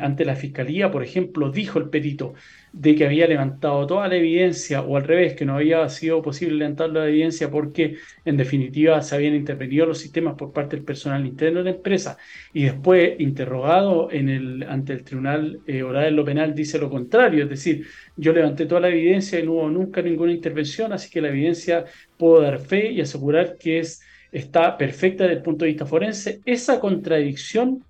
[0.00, 2.34] ante la fiscalía, por ejemplo, dijo el perito,
[2.72, 6.56] de que había levantado toda la evidencia o al revés, que no había sido posible
[6.56, 11.26] levantar la evidencia porque en definitiva se habían intervenido los sistemas por parte del personal
[11.26, 12.16] interno de la empresa
[12.52, 16.90] y después interrogado en el, ante el Tribunal eh, Oral de lo Penal dice lo
[16.90, 21.10] contrario, es decir, yo levanté toda la evidencia y no hubo nunca ninguna intervención, así
[21.10, 21.84] que la evidencia
[22.16, 26.40] puedo dar fe y asegurar que es, está perfecta desde el punto de vista forense.
[26.44, 27.84] Esa contradicción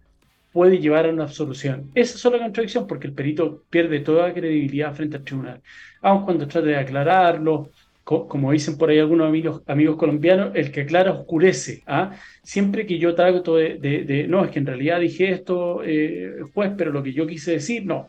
[0.52, 1.90] puede llevar a una absolución.
[1.94, 5.62] Esa es la contradicción porque el perito pierde toda credibilidad frente al tribunal.
[6.02, 7.70] Aun cuando trate de aclararlo,
[8.04, 11.82] como dicen por ahí algunos amigos, amigos colombianos, el que aclara oscurece.
[11.86, 12.12] ¿ah?
[12.42, 16.72] Siempre que yo trato de, de, no, es que en realidad dije esto, eh, juez,
[16.76, 18.08] pero lo que yo quise decir, no,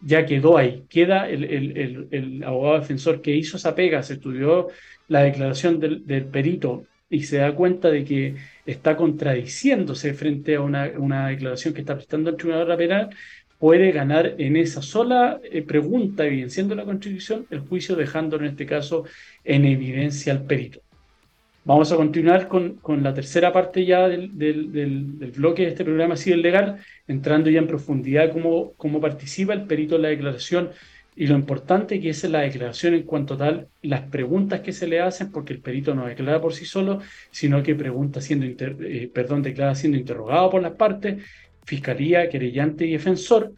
[0.00, 0.84] ya quedó ahí.
[0.88, 4.68] Queda el, el, el, abogado defensor que hizo esa pega, se estudió
[5.08, 10.60] la declaración del, del perito y se da cuenta de que está contradiciéndose frente a
[10.60, 13.10] una, declaración que está prestando el Tribunal Penal,
[13.58, 18.66] puede ganar en esa sola eh, pregunta, evidenciando la Constitución, el juicio, dejándolo en este
[18.66, 19.04] caso
[19.44, 20.80] en evidencia al perito.
[21.64, 25.84] Vamos a continuar con, con la tercera parte ya del, del, del, bloque de este
[25.84, 30.70] programa civil legal, entrando ya en profundidad cómo, cómo participa el perito en la declaración
[31.14, 35.00] y lo importante que es la declaración en cuanto tal, las preguntas que se le
[35.00, 39.42] hacen, porque el perito no declara por sí solo, sino que pregunta siendo eh, perdón,
[39.42, 41.22] declara siendo interrogado por las partes,
[41.64, 43.52] fiscalía, querellante y defensor,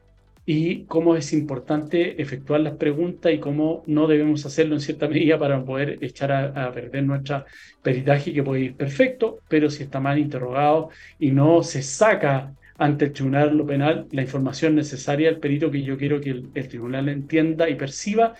[0.46, 5.38] y cómo es importante efectuar las preguntas y cómo no debemos hacerlo en cierta medida
[5.38, 7.46] para poder echar a, a perder nuestra
[7.82, 13.06] peritaje que puede ir perfecto, pero si está mal interrogado y no se saca ante
[13.06, 17.08] el tribunal lo penal la información necesaria al perito que yo quiero que el, tribunal
[17.08, 18.34] entienda y perciba,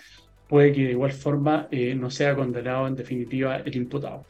[0.47, 4.25] puede que de igual forma eh, no sea condenado en definitiva el imputado.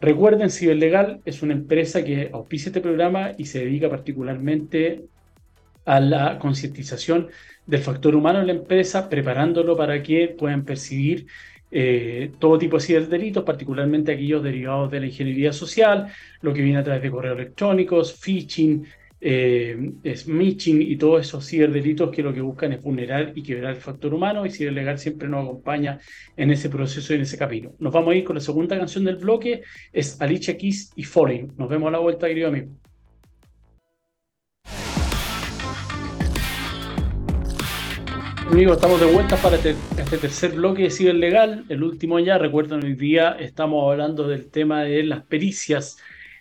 [0.00, 5.06] Recuerden, Ciberlegal es una empresa que auspicia este programa y se dedica particularmente
[5.84, 7.28] a la concientización
[7.66, 11.26] del factor humano en la empresa, preparándolo para que puedan percibir
[11.70, 16.06] eh, todo tipo de ciberdelitos, particularmente aquellos derivados de la ingeniería social,
[16.42, 18.86] lo que viene a través de correos electrónicos, phishing,
[19.20, 23.80] eh, smishing y todos esos ciberdelitos que lo que buscan es vulnerar y quebrar el
[23.80, 25.98] factor humano y Ciberlegal siempre nos acompaña
[26.36, 27.72] en ese proceso y en ese camino.
[27.78, 31.52] Nos vamos a ir con la segunda canción del bloque, es Alicia Keys y Foreign.
[31.56, 32.68] Nos vemos a la vuelta, querido amigo.
[38.50, 42.38] Amigos, estamos de vuelta para este, este tercer bloque de Ciberlegal, el último ya.
[42.38, 45.98] Recuerden, hoy día estamos hablando del tema de las pericias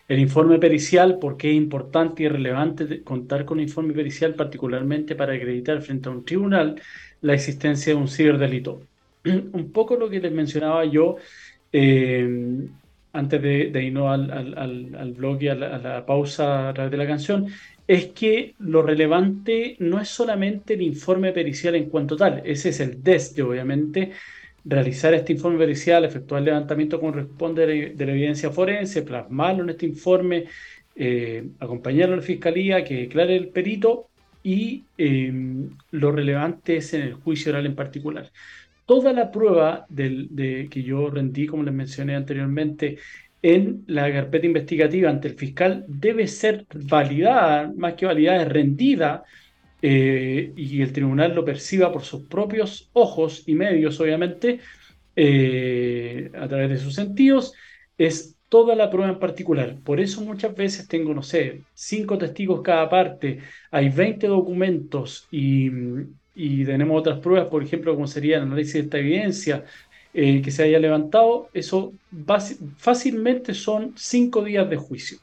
[0.08, 5.34] el informe pericial, porque es importante y relevante contar con un informe pericial, particularmente para
[5.34, 6.82] acreditar frente a un tribunal
[7.22, 8.82] la existencia de un ciberdelito.
[9.26, 11.18] un poco lo que les mencionaba yo
[11.72, 12.68] eh,
[13.14, 14.32] antes de, irnos al,
[14.96, 17.48] al, blog y a la, pausa a través de la canción,
[17.88, 22.80] es que lo relevante no es solamente el informe pericial en cuanto tal, ese es
[22.80, 24.12] el DEST, obviamente,
[24.68, 29.86] realizar este informe pericial, efectuar el levantamiento corresponde de la evidencia forense, plasmarlo en este
[29.86, 30.46] informe,
[30.96, 34.08] eh, acompañarlo a la fiscalía, que declare el perito
[34.44, 38.32] y em, lo relevante es en el juicio oral en particular.
[38.86, 42.98] Toda la prueba del, de, que yo rendí, como les mencioné anteriormente,
[43.42, 49.24] en la carpeta investigativa ante el fiscal debe ser validada, más que validada, rendida
[49.82, 54.60] eh, y el tribunal lo perciba por sus propios ojos y medios, obviamente,
[55.16, 57.54] eh, a través de sus sentidos,
[57.98, 59.76] es toda la prueba en particular.
[59.84, 63.40] Por eso muchas veces tengo, no sé, cinco testigos cada parte,
[63.72, 65.70] hay 20 documentos y,
[66.36, 69.66] y tenemos otras pruebas, por ejemplo, como sería el análisis de esta evidencia
[70.14, 71.94] eh, que se haya levantado, eso
[72.78, 75.20] fácilmente son cinco días de juicio.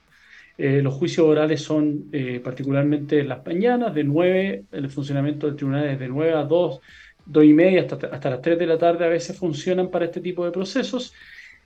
[0.56, 5.56] Eh, los juicios orales son eh, particularmente en las mañanas, de 9, el funcionamiento del
[5.56, 6.80] tribunal es de 9 a 2,
[7.26, 10.20] 2 y media, hasta, hasta las 3 de la tarde a veces funcionan para este
[10.20, 11.12] tipo de procesos.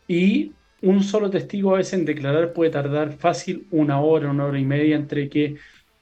[0.07, 4.59] Y un solo testigo a veces en declarar puede tardar fácil una hora, una hora
[4.59, 5.57] y media entre que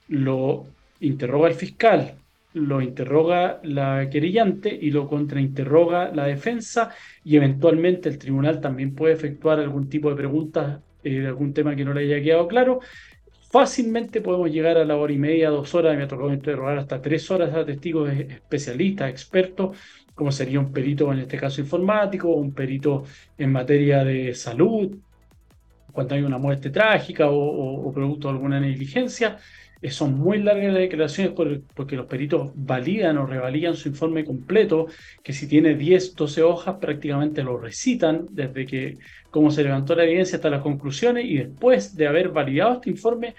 [0.09, 0.67] lo
[1.01, 2.15] interroga el fiscal,
[2.53, 6.91] lo interroga la querellante y lo contrainterroga la defensa
[7.25, 11.75] y eventualmente el tribunal también puede efectuar algún tipo de preguntas eh, de algún tema
[11.77, 12.81] que no le haya quedado claro.
[13.51, 17.01] Fácilmente podemos llegar a la hora y media, dos horas, me ha tocado interrogar hasta
[17.01, 19.79] tres horas a testigos especialistas, expertos,
[20.15, 23.05] como sería un perito en este caso informático, un perito
[23.39, 24.97] en materia de salud,
[25.93, 29.39] cuando hay una muerte trágica o, o producto de alguna negligencia.
[29.91, 31.33] Son muy largas las declaraciones
[31.75, 34.87] porque los peritos validan o revalidan su informe completo,
[35.23, 38.99] que si tiene 10, 12 hojas prácticamente lo recitan desde que
[39.31, 43.35] cómo se levantó la evidencia hasta las conclusiones y después de haber validado este informe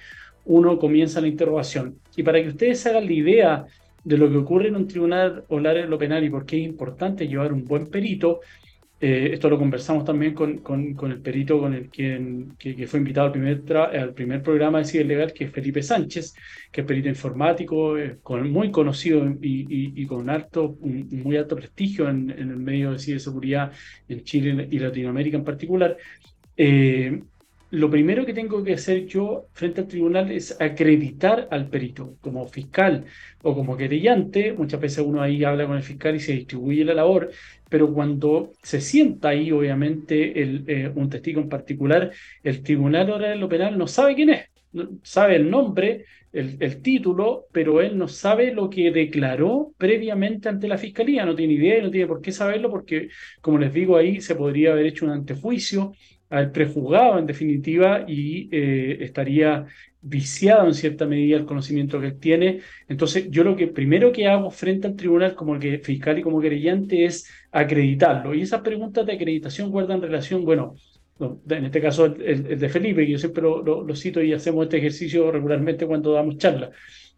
[0.45, 2.00] uno comienza la interrogación.
[2.15, 3.65] Y para que ustedes hagan la idea
[4.04, 6.65] de lo que ocurre en un tribunal oral en lo penal y por qué es
[6.65, 8.39] importante llevar un buen perito,
[9.00, 10.62] eh, esto lo conversamos también con,
[11.12, 15.08] el perito con el quien, que, fue invitado al primer, al primer programa de Civil
[15.08, 16.34] Legal, que es Felipe Sánchez,
[16.72, 22.32] que es perito informático, eh, muy conocido y, con alto, un, muy alto prestigio en,
[22.32, 23.72] en, el medio de ciberseguridad
[24.08, 25.96] en Chile y Latinoamérica en particular.
[26.56, 27.22] Eh,
[27.70, 32.48] lo primero que tengo que hacer yo frente al tribunal es acreditar al perito como
[32.48, 33.04] fiscal
[33.44, 34.54] o como querellante.
[34.54, 37.30] Muchas veces uno ahí habla con el fiscal y se distribuye la labor,
[37.70, 42.12] pero cuando se sienta ahí, obviamente, el, eh, un testigo en particular,
[42.44, 44.46] el tribunal oral en lo penal no sabe quién es,
[45.04, 50.68] sabe el nombre, el, el, título, pero él no sabe lo que declaró previamente ante
[50.68, 53.10] la fiscalía, no tiene idea y no tiene por qué saberlo porque,
[53.42, 55.94] como les digo, ahí se podría haber hecho un antejuicio
[56.30, 59.66] al prejuzgado en definitiva y eh, estaría
[60.02, 62.62] viciado en cierta medida el conocimiento que él tiene.
[62.88, 66.42] Entonces, yo lo que primero que hago frente al tribunal como que fiscal y como
[66.42, 68.34] querellante es acreditarlo.
[68.34, 70.76] Y esas preguntas de acreditación guardan relación, bueno,
[71.20, 75.32] en este caso el, de Felipe, que yo siempre lo, cito y hacemos este ejercicio
[75.32, 76.70] regularmente cuando damos charlas.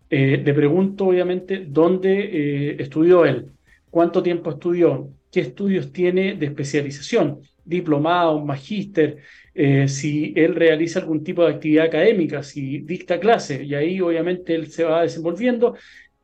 [0.10, 3.52] Eh, le pregunto, obviamente, dónde eh, estudió él,
[3.90, 9.18] cuánto tiempo estudió, qué estudios tiene de especialización diplomado, magíster,
[9.54, 14.56] eh, si él realiza algún tipo de actividad académica, si dicta clases, y ahí obviamente
[14.56, 15.76] él se va desenvolviendo,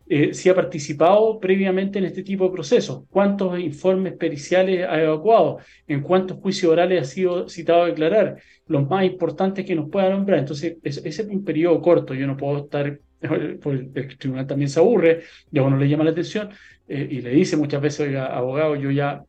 [0.08, 5.58] eh, si ha participado previamente en este tipo de procesos, cuántos informes periciales ha evacuado,
[5.88, 8.38] en cuántos juicios orales ha sido citado a declarar,
[8.68, 10.40] los más importantes que nos pueda nombrar.
[10.40, 13.00] Entonces, ese es un periodo corto, yo no puedo estar,
[13.62, 16.50] porque el tribunal también se aburre, ya uno le llama la atención
[16.88, 19.24] eh, y le dice muchas veces, abogado, yo ya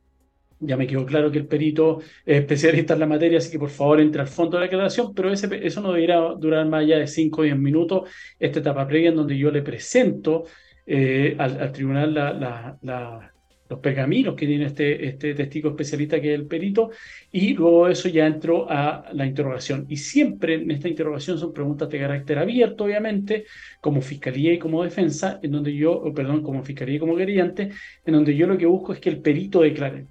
[0.58, 3.70] ya me quedó claro que el perito es especialista en la materia, así que por
[3.70, 6.98] favor entre al fondo de la declaración, pero ese, eso no debería durar más allá
[6.98, 10.44] de 5 o 10 minutos, esta etapa previa en donde yo le presento
[10.86, 13.30] eh, al, tribunal la,
[13.68, 16.90] los pergaminos que tiene este, este testigo especialista que es el perito,
[17.32, 19.86] y luego eso ya entro a la interrogación.
[19.88, 23.44] Y siempre en esta interrogación son preguntas de carácter abierto, obviamente,
[23.80, 27.70] como fiscalía y como defensa, en donde yo, perdón, como fiscalía y como querellante,
[28.04, 30.06] en donde yo lo que busco es que el perito declare.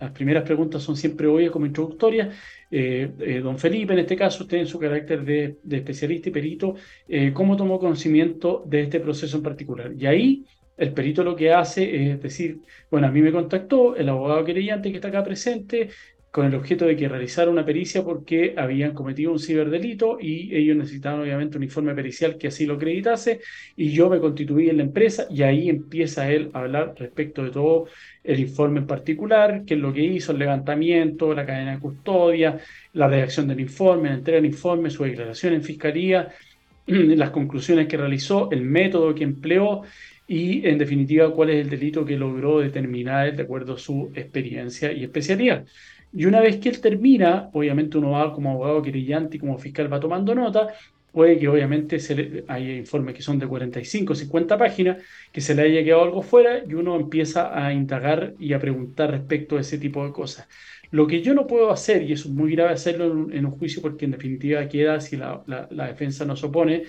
[0.00, 2.34] Las primeras preguntas son siempre obvias como introductorias.
[2.70, 6.74] Eh, eh, don Felipe, en este caso, usted en su carácter de, especialista y perito,
[7.06, 9.92] eh, ¿cómo tomó conocimiento de este proceso en particular?
[9.96, 10.46] Y ahí
[10.78, 14.90] el perito lo que hace es decir, bueno, a mí me contactó el abogado querellante
[14.90, 15.90] que está acá presente,
[16.30, 20.76] con el objeto de que realizara una pericia porque habían cometido un ciberdelito y ellos
[20.76, 23.40] necesitaban obviamente un informe pericial que así lo acreditase
[23.76, 27.50] y yo me constituí en la empresa y ahí empieza él a hablar respecto de
[27.50, 27.86] todo
[28.22, 32.60] el informe en particular, qué es lo que hizo, el levantamiento, la cadena de custodia,
[32.92, 36.28] la redacción del informe, la entrega del informe, su declaración en fiscalía,
[36.86, 39.82] las conclusiones que realizó, el método que empleó
[40.28, 44.92] y en definitiva cuál es el delito que logró determinar de acuerdo a su experiencia
[44.92, 45.66] y especialidad.
[46.12, 49.92] Y una vez que él termina, obviamente uno va como abogado querellante y como fiscal
[49.92, 50.74] va tomando nota,
[51.12, 55.02] puede que obviamente se hay informes que son de 45, 50 páginas,
[55.32, 59.10] que se le haya quedado algo fuera y uno empieza a indagar y a preguntar
[59.10, 60.48] respecto a ese tipo de cosas.
[60.90, 63.80] Lo que yo no puedo hacer, y eso es muy grave hacerlo en un, juicio
[63.80, 66.82] porque en definitiva queda si la, defensa no se opone,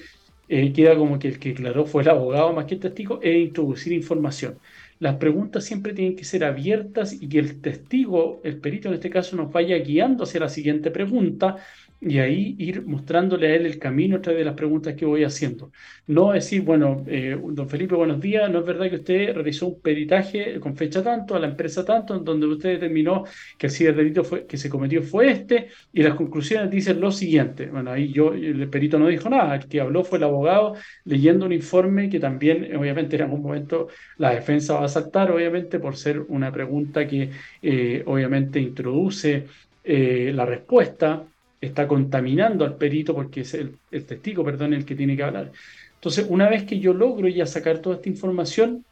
[0.50, 3.38] eh, queda como que el que declaró fue el abogado más que el testigo, e
[3.40, 4.58] introducir información.
[5.02, 9.10] Las preguntas siempre tienen que ser abiertas y que el testigo, el perito en este
[9.10, 11.58] caso, nos vaya guiando hacia la siguiente pregunta
[12.02, 15.24] y ahí ir mostrándole a él el camino a través de las preguntas que voy
[15.24, 15.72] haciendo.
[16.08, 19.82] No decir, bueno, eh, don Felipe, buenos días, no es verdad que usted realizó un
[19.82, 23.26] peritaje con fecha tanto, a la empresa tanto, en donde usted determinó
[23.58, 27.68] que el ciberdelito fue, que se cometió fue este, y las conclusiones dicen lo siguiente.
[27.68, 30.76] Bueno, ahí yo, el perito no dijo nada, el que habló fue el abogado
[31.06, 35.80] leyendo un informe que también, obviamente, en algún momento la defensa va a saltar, obviamente,
[35.80, 37.30] por ser una pregunta que
[37.62, 39.46] eh, obviamente introduce
[39.84, 41.28] eh, la respuesta
[41.62, 45.52] está contaminando al perito porque es el, testigo, perdón, el que tiene que hablar.
[45.94, 48.84] Entonces, una vez que yo logro ya sacar toda esta información,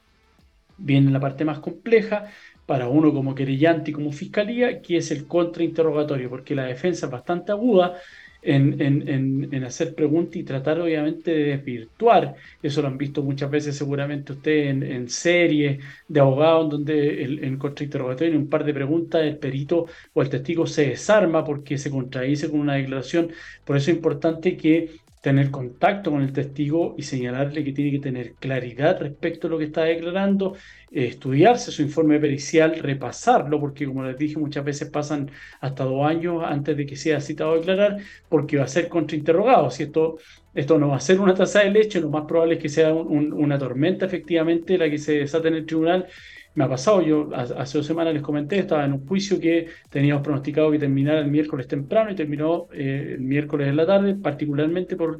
[0.77, 2.27] viene la parte más compleja
[2.67, 7.11] para uno como querellante y como fiscalía, que es el contrainterrogatorio, porque la defensa es
[7.11, 7.97] bastante aguda
[8.41, 12.35] en, hacer preguntas y tratar obviamente de desvirtuar.
[12.61, 17.57] Eso lo han visto muchas veces seguramente ustedes en, series de abogados donde el, en
[17.57, 21.91] contrainterrogatorio en un par de preguntas el perito o el testigo se desarma porque se
[21.91, 23.31] contradice con una declaración.
[23.65, 27.99] Por eso es importante que tener contacto con el testigo y señalarle que tiene que
[27.99, 30.55] tener claridad respecto a lo que está declarando,
[30.91, 36.05] eh, estudiarse su informe pericial, repasarlo, porque como les dije, muchas veces pasan hasta dos
[36.07, 37.97] años antes de que sea citado a declarar,
[38.29, 39.69] porque va a ser contrainterrogado.
[39.71, 40.17] Si esto,
[40.53, 42.93] esto no va a ser una taza de leche, lo más probable es que sea
[42.93, 46.07] una tormenta efectivamente la que se desata en el tribunal
[46.55, 50.23] me ha pasado, yo hace dos semanas les comenté, estaba en un juicio que teníamos
[50.23, 54.95] pronosticado que terminara el miércoles temprano y terminó eh, el miércoles en la tarde, particularmente
[54.95, 55.19] por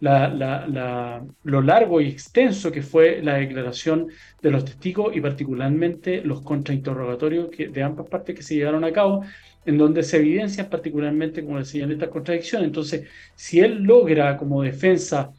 [0.00, 4.08] lo largo y extenso que fue la declaración
[4.42, 9.24] de los testigos y particularmente los contrainterrogatorios de ambas partes que se llevaron a cabo,
[9.64, 12.66] en donde se evidencian particularmente, como decía, estas contradicciones.
[12.66, 15.30] Entonces, si él logra como defensa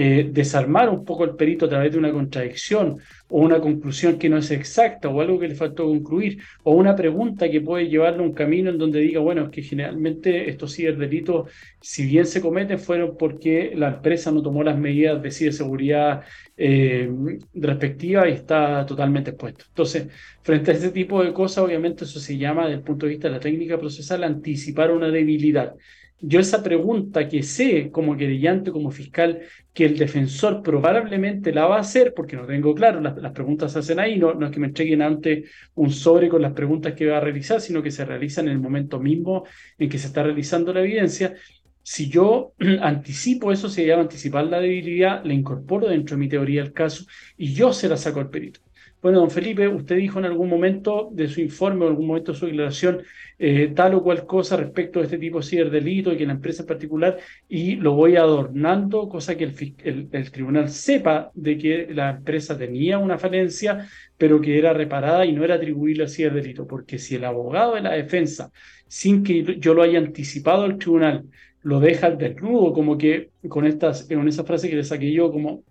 [0.00, 4.28] eh, desarmar un poco el perito a través de una contradicción o una conclusión que
[4.28, 8.20] no es exacta o algo que le faltó concluir o una pregunta que puede llevarle
[8.20, 12.40] a un camino en donde diga, bueno, es que generalmente estos ciberdelitos, si bien se
[12.40, 16.22] cometen, fueron porque la empresa no tomó las medidas de ciberseguridad
[16.56, 17.10] eh,
[17.54, 19.64] respectivas y está totalmente expuesto.
[19.66, 20.06] Entonces,
[20.42, 23.26] frente a este tipo de cosas, obviamente eso se llama, desde el punto de vista
[23.26, 25.74] de la técnica procesal, anticipar una debilidad
[26.20, 29.40] yo esa pregunta que sé como querellante, como fiscal,
[29.72, 33.78] que el defensor probablemente la va a hacer, porque no tengo claro, las, preguntas se
[33.78, 37.06] hacen ahí, no, no, es que me entreguen antes un sobre con las preguntas que
[37.06, 39.44] va a realizar, sino que se realizan en el momento mismo
[39.78, 41.34] en que se está realizando la evidencia.
[41.82, 42.52] Si yo
[42.82, 47.04] anticipo eso, se llama anticipar la debilidad, la incorporo dentro de mi teoría del caso
[47.36, 48.60] y yo se la saco al perito.
[49.00, 52.32] Bueno, don Felipe, usted dijo en algún momento de su informe o en algún momento
[52.32, 53.02] de su declaración
[53.38, 56.62] eh, tal o cual cosa respecto a este tipo de ciberdelito y que la empresa
[56.62, 57.16] en particular,
[57.48, 63.18] y lo voy adornando, cosa que el, tribunal sepa de que la empresa tenía una
[63.18, 67.76] falencia, pero que era reparada y no era atribuible al ciberdelito, porque si el abogado
[67.76, 68.50] de la defensa,
[68.88, 71.24] sin que yo lo haya anticipado al tribunal,
[71.62, 75.62] lo deja desnudo, como que con, estas, con esa frase que le saqué yo, como...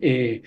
[0.00, 0.42] Eh,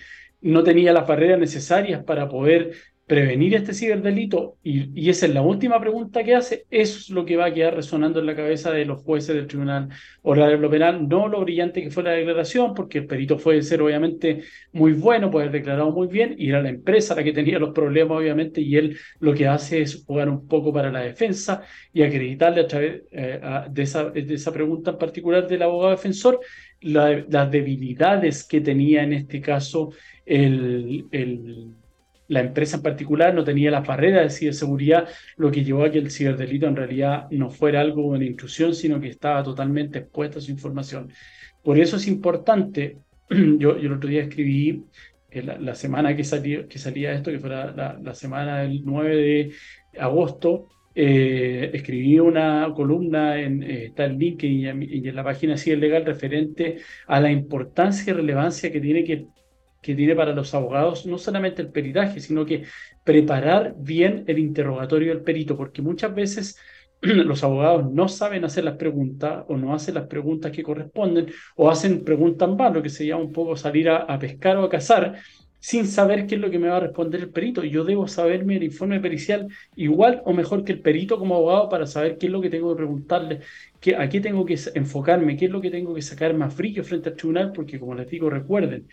[0.52, 2.72] no tenía las barreras necesarias para poder
[3.08, 7.36] prevenir este ciberdelito, y, esa es la última pregunta que hace, eso es lo que
[7.36, 9.90] va a quedar resonando en la cabeza de los jueces del Tribunal
[10.24, 13.82] Oral lo Penal, no lo brillante que fue la declaración, porque el perito puede ser
[13.84, 14.42] obviamente
[14.72, 17.74] muy bueno, puede haber declarado muy bien, y era la empresa la que tenía los
[17.74, 21.62] problemas obviamente, y él lo que hace es jugar un poco para la defensa
[21.94, 23.40] y acreditarle a través eh,
[23.70, 26.40] de, esa, de esa pregunta en particular del abogado defensor
[26.82, 29.92] las debilidades que tenía en este caso
[32.28, 35.08] la empresa en particular, no tenía las barreras de ciberseguridad,
[35.38, 39.00] lo que llevó a que el ciberdelito en realidad no fuera algo de intrusión, sino
[39.00, 41.12] que estaba totalmente expuesta a su información.
[41.64, 42.98] Por eso es importante,
[43.30, 44.84] yo, el otro día escribí
[45.32, 49.52] la, semana que, salió, que salía esto, que fue la, la semana del 9 de
[50.00, 55.80] agosto, eh, escribí una columna en eh, está en LinkedIn y en, la página Ciber
[55.80, 59.26] Legal referente a la importancia y relevancia que tiene, que,
[59.86, 62.64] que tiene para los abogados no solamente el peritaje, sino que
[63.04, 66.58] preparar bien el interrogatorio del perito, porque muchas veces
[67.02, 71.70] los abogados no saben hacer las preguntas o no hacen las preguntas que corresponden o
[71.70, 75.20] hacen preguntas mal, lo que se llama un poco salir a, pescar o a cazar
[75.60, 77.64] sin saber qué es lo que me va a responder el perito.
[77.64, 81.86] Yo debo saberme el informe pericial igual o mejor que el perito como abogado para
[81.86, 83.40] saber qué es lo que tengo que preguntarle,
[83.80, 86.84] qué, a qué tengo que enfocarme, qué es lo que tengo que sacar más brillo
[86.84, 88.88] frente al tribunal, porque como les digo, recuerden,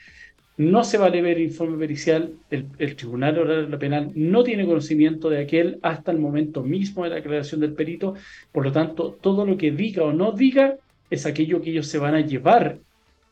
[0.56, 5.42] no se vale ver el informe pericial, el, Tribunal Oral Penal no tiene conocimiento de
[5.42, 8.14] aquel hasta el momento mismo de la declaración del perito,
[8.52, 10.76] por lo tanto, todo lo que diga o no diga
[11.10, 12.78] es aquello que ellos se van a llevar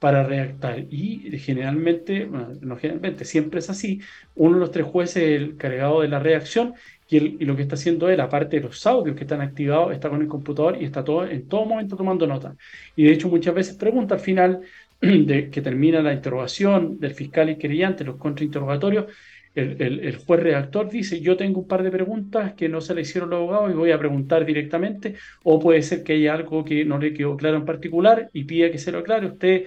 [0.01, 0.81] para redactar.
[0.91, 4.01] Y generalmente, no generalmente, siempre es así,
[4.35, 6.75] uno de los tres jueces es el cargado de la redacción
[7.09, 10.23] y, lo que está haciendo él, aparte de los audios que están activados, está con
[10.23, 12.57] el computador y está todo, en todo momento tomando nota.
[12.97, 14.61] Y de hecho muchas veces pregunta al final
[15.27, 19.07] de que termina la interrogación del fiscal y querellante, los contrainterrogatorios,
[19.55, 23.01] el, el, juez redactor dice, yo tengo un par de preguntas que no se le
[23.01, 26.85] hicieron los abogados y voy a preguntar directamente, o puede ser que haya algo que
[26.85, 29.27] no le quedó claro en particular y pida que se lo aclare.
[29.27, 29.65] Usted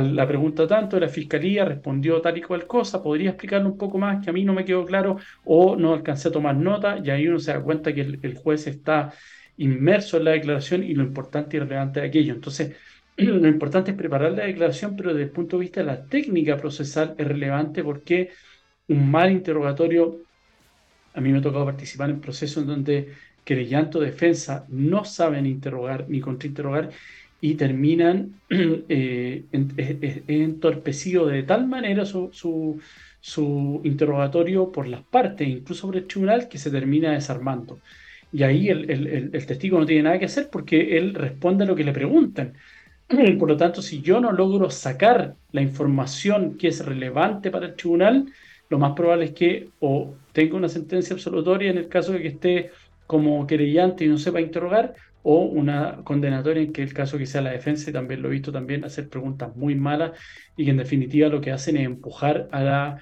[0.00, 3.98] la pregunta tanto de la fiscalía respondió tal y cual cosa, podría explicarlo un poco
[3.98, 7.10] más que a mí no me quedó claro o no alcancé a tomar nota y
[7.10, 9.12] ahí uno se da cuenta que el, juez está
[9.58, 12.32] inmerso en la declaración y lo importante y relevante de aquello.
[12.32, 12.74] Entonces,
[13.16, 16.56] lo importante es preparar la declaración, pero desde el punto de vista de la técnica
[16.56, 18.30] procesal es relevante porque
[18.88, 20.18] un mal interrogatorio,
[21.14, 23.12] a mí me ha tocado participar en procesos en donde
[23.44, 26.90] querellanto defensa no saben interrogar ni contrainterrogar
[27.40, 29.44] y terminan eh,
[30.28, 32.30] entorpecido de tal manera su,
[33.20, 37.80] su, interrogatorio por las partes, incluso por el tribunal, que se termina desarmando.
[38.32, 41.74] Y ahí el, el, testigo no tiene nada que hacer porque él responde a lo
[41.74, 42.54] que le preguntan.
[43.38, 47.76] Por lo tanto, si yo no logro sacar la información que es relevante para el
[47.76, 48.32] tribunal,
[48.68, 52.28] lo más probable es que o tenga una sentencia absolutoria en el caso de que
[52.28, 52.70] esté
[53.06, 57.42] como querellante y no sepa interrogar, o una condenatoria en que el caso que sea
[57.42, 60.12] la defensa, y también lo he visto también hacer preguntas muy malas
[60.56, 62.98] y que en definitiva lo que hacen es empujar a la,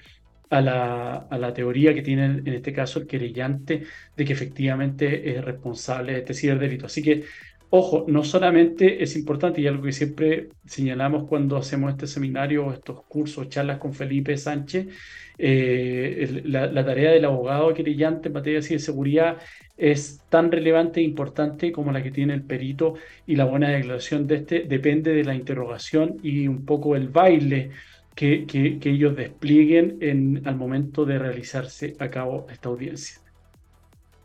[0.50, 3.84] a la, a la teoría que tiene en este caso el querellante
[4.16, 6.86] de que efectivamente es responsable de este ciberdelito.
[6.86, 7.24] Así que
[7.72, 13.04] Ojo, no solamente es importante, y algo que siempre señalamos cuando hacemos este seminario, estos
[13.04, 14.88] cursos, charlas con Felipe Sánchez,
[15.38, 19.38] eh, la, tarea del abogado querellante en materia de seguridad
[19.76, 22.94] es tan relevante e importante como la que tiene el perito
[23.26, 27.70] y la buena declaración de este depende de la interrogación y un poco el baile
[28.14, 33.20] que, que, ellos desplieguen en, al momento de realizarse a cabo esta audiencia.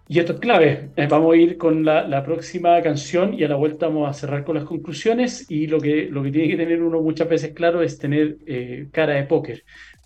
[0.07, 0.89] Y esto es clave.
[0.95, 4.43] Eh, vamos a ir con la, próxima canción y a la vuelta vamos a cerrar
[4.43, 5.49] con las conclusiones.
[5.49, 8.87] Y lo que, lo que tiene que tener uno muchas veces claro es tener eh,
[8.91, 9.63] cara de póker.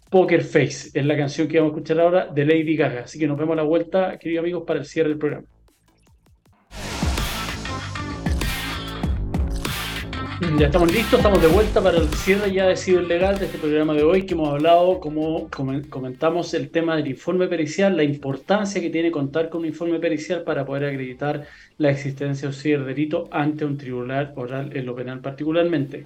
[0.10, 3.02] Poker Face es la canción que vamos a escuchar ahora de Lady Gaga.
[3.02, 5.46] Así que nos vemos a la vuelta, queridos amigos, para el cierre del programa.
[10.58, 13.94] Ya estamos listos, estamos de vuelta para el cierre ya de Ciberlegal de este programa
[13.94, 18.90] de hoy que hemos hablado, como comentamos, el tema del informe pericial, la importancia que
[18.90, 21.46] tiene contar con un informe pericial para poder acreditar
[21.78, 26.06] la existencia de un ciberdelito ante un tribunal oral en lo penal particularmente.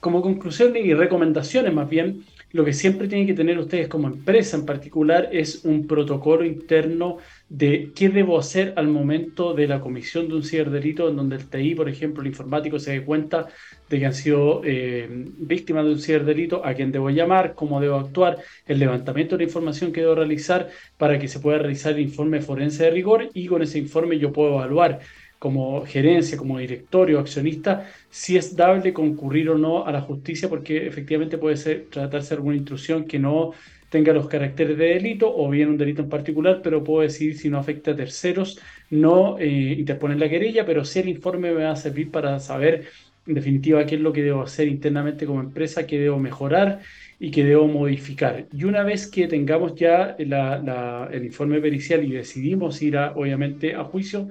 [0.00, 2.24] Como conclusión y recomendaciones más bien,
[2.54, 7.18] lo que siempre tienen que tener ustedes como empresa en particular es un protocolo interno
[7.48, 11.48] de qué debo hacer al momento de la comisión de un ciberdelito en donde el
[11.50, 13.48] TI, por ejemplo, el informático se dé cuenta
[13.90, 17.96] de que han sido eh, víctimas de un ciberdelito, a quién debo llamar, cómo debo
[17.96, 22.02] actuar, el levantamiento de la información que debo realizar para que se pueda realizar el
[22.02, 25.00] informe forense de rigor y con ese informe yo puedo evaluar
[25.44, 30.86] como gerencia, como directorio, accionista, si es dable concurrir o no a la justicia, porque
[30.86, 33.52] efectivamente puede ser, tratarse de alguna intrusión que no
[33.90, 37.50] tenga los caracteres de delito o bien un delito en particular, pero puedo decir si
[37.50, 41.72] no afecta a terceros, no eh, interponer la querella, pero sí el informe me va
[41.72, 42.86] a servir para saber
[43.26, 46.80] en definitiva qué es lo que debo hacer internamente como empresa, qué debo mejorar
[47.18, 48.46] y qué debo modificar.
[48.50, 54.28] Y una vez que tengamos ya el informe pericial y decidimos ir obviamente a juicio,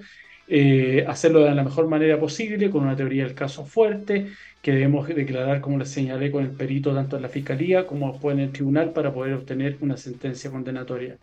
[0.48, 4.28] eh, hacerlo de la mejor manera posible, con una teoría del caso fuerte,
[4.62, 8.39] que debemos declarar, como les señalé, con el perito tanto en la fiscalía como en
[8.39, 11.18] el tribunal para poder obtener una sentencia condenatoria.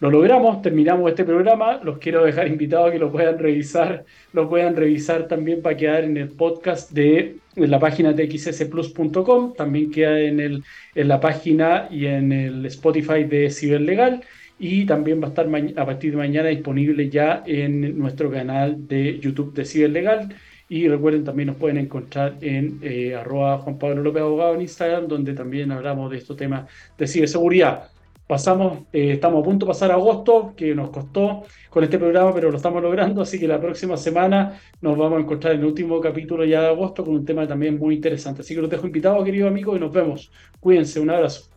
[0.00, 1.80] Lo logramos, terminamos este programa.
[1.82, 6.04] Los quiero dejar invitados a que lo puedan revisar, lo puedan revisar también para quedar
[6.04, 9.54] en el podcast de, la página de xsplus.com.
[9.54, 10.64] También queda en, el,
[10.94, 14.22] en la página y en el Spotify de Ciberlegal
[14.58, 19.18] y también va a estar a partir de mañana disponible ya en nuestro canal de
[19.18, 20.34] YouTube de Ciberlegal.
[20.68, 25.08] Y recuerden, también nos pueden encontrar en eh, arroba Juan Pablo López Abogado en Instagram,
[25.08, 27.90] donde también hablamos de estos temas de ciberseguridad.
[28.26, 32.50] Pasamos, eh, estamos a punto de pasar agosto, que nos costó con este programa, pero
[32.50, 36.00] lo estamos logrando, así que la próxima semana nos vamos a encontrar en el último
[36.00, 38.40] capítulo ya de agosto con un tema también muy interesante.
[38.40, 40.32] Así que los dejo invitados, queridos amigos, y nos vemos.
[40.60, 41.53] Cuídense, un abrazo.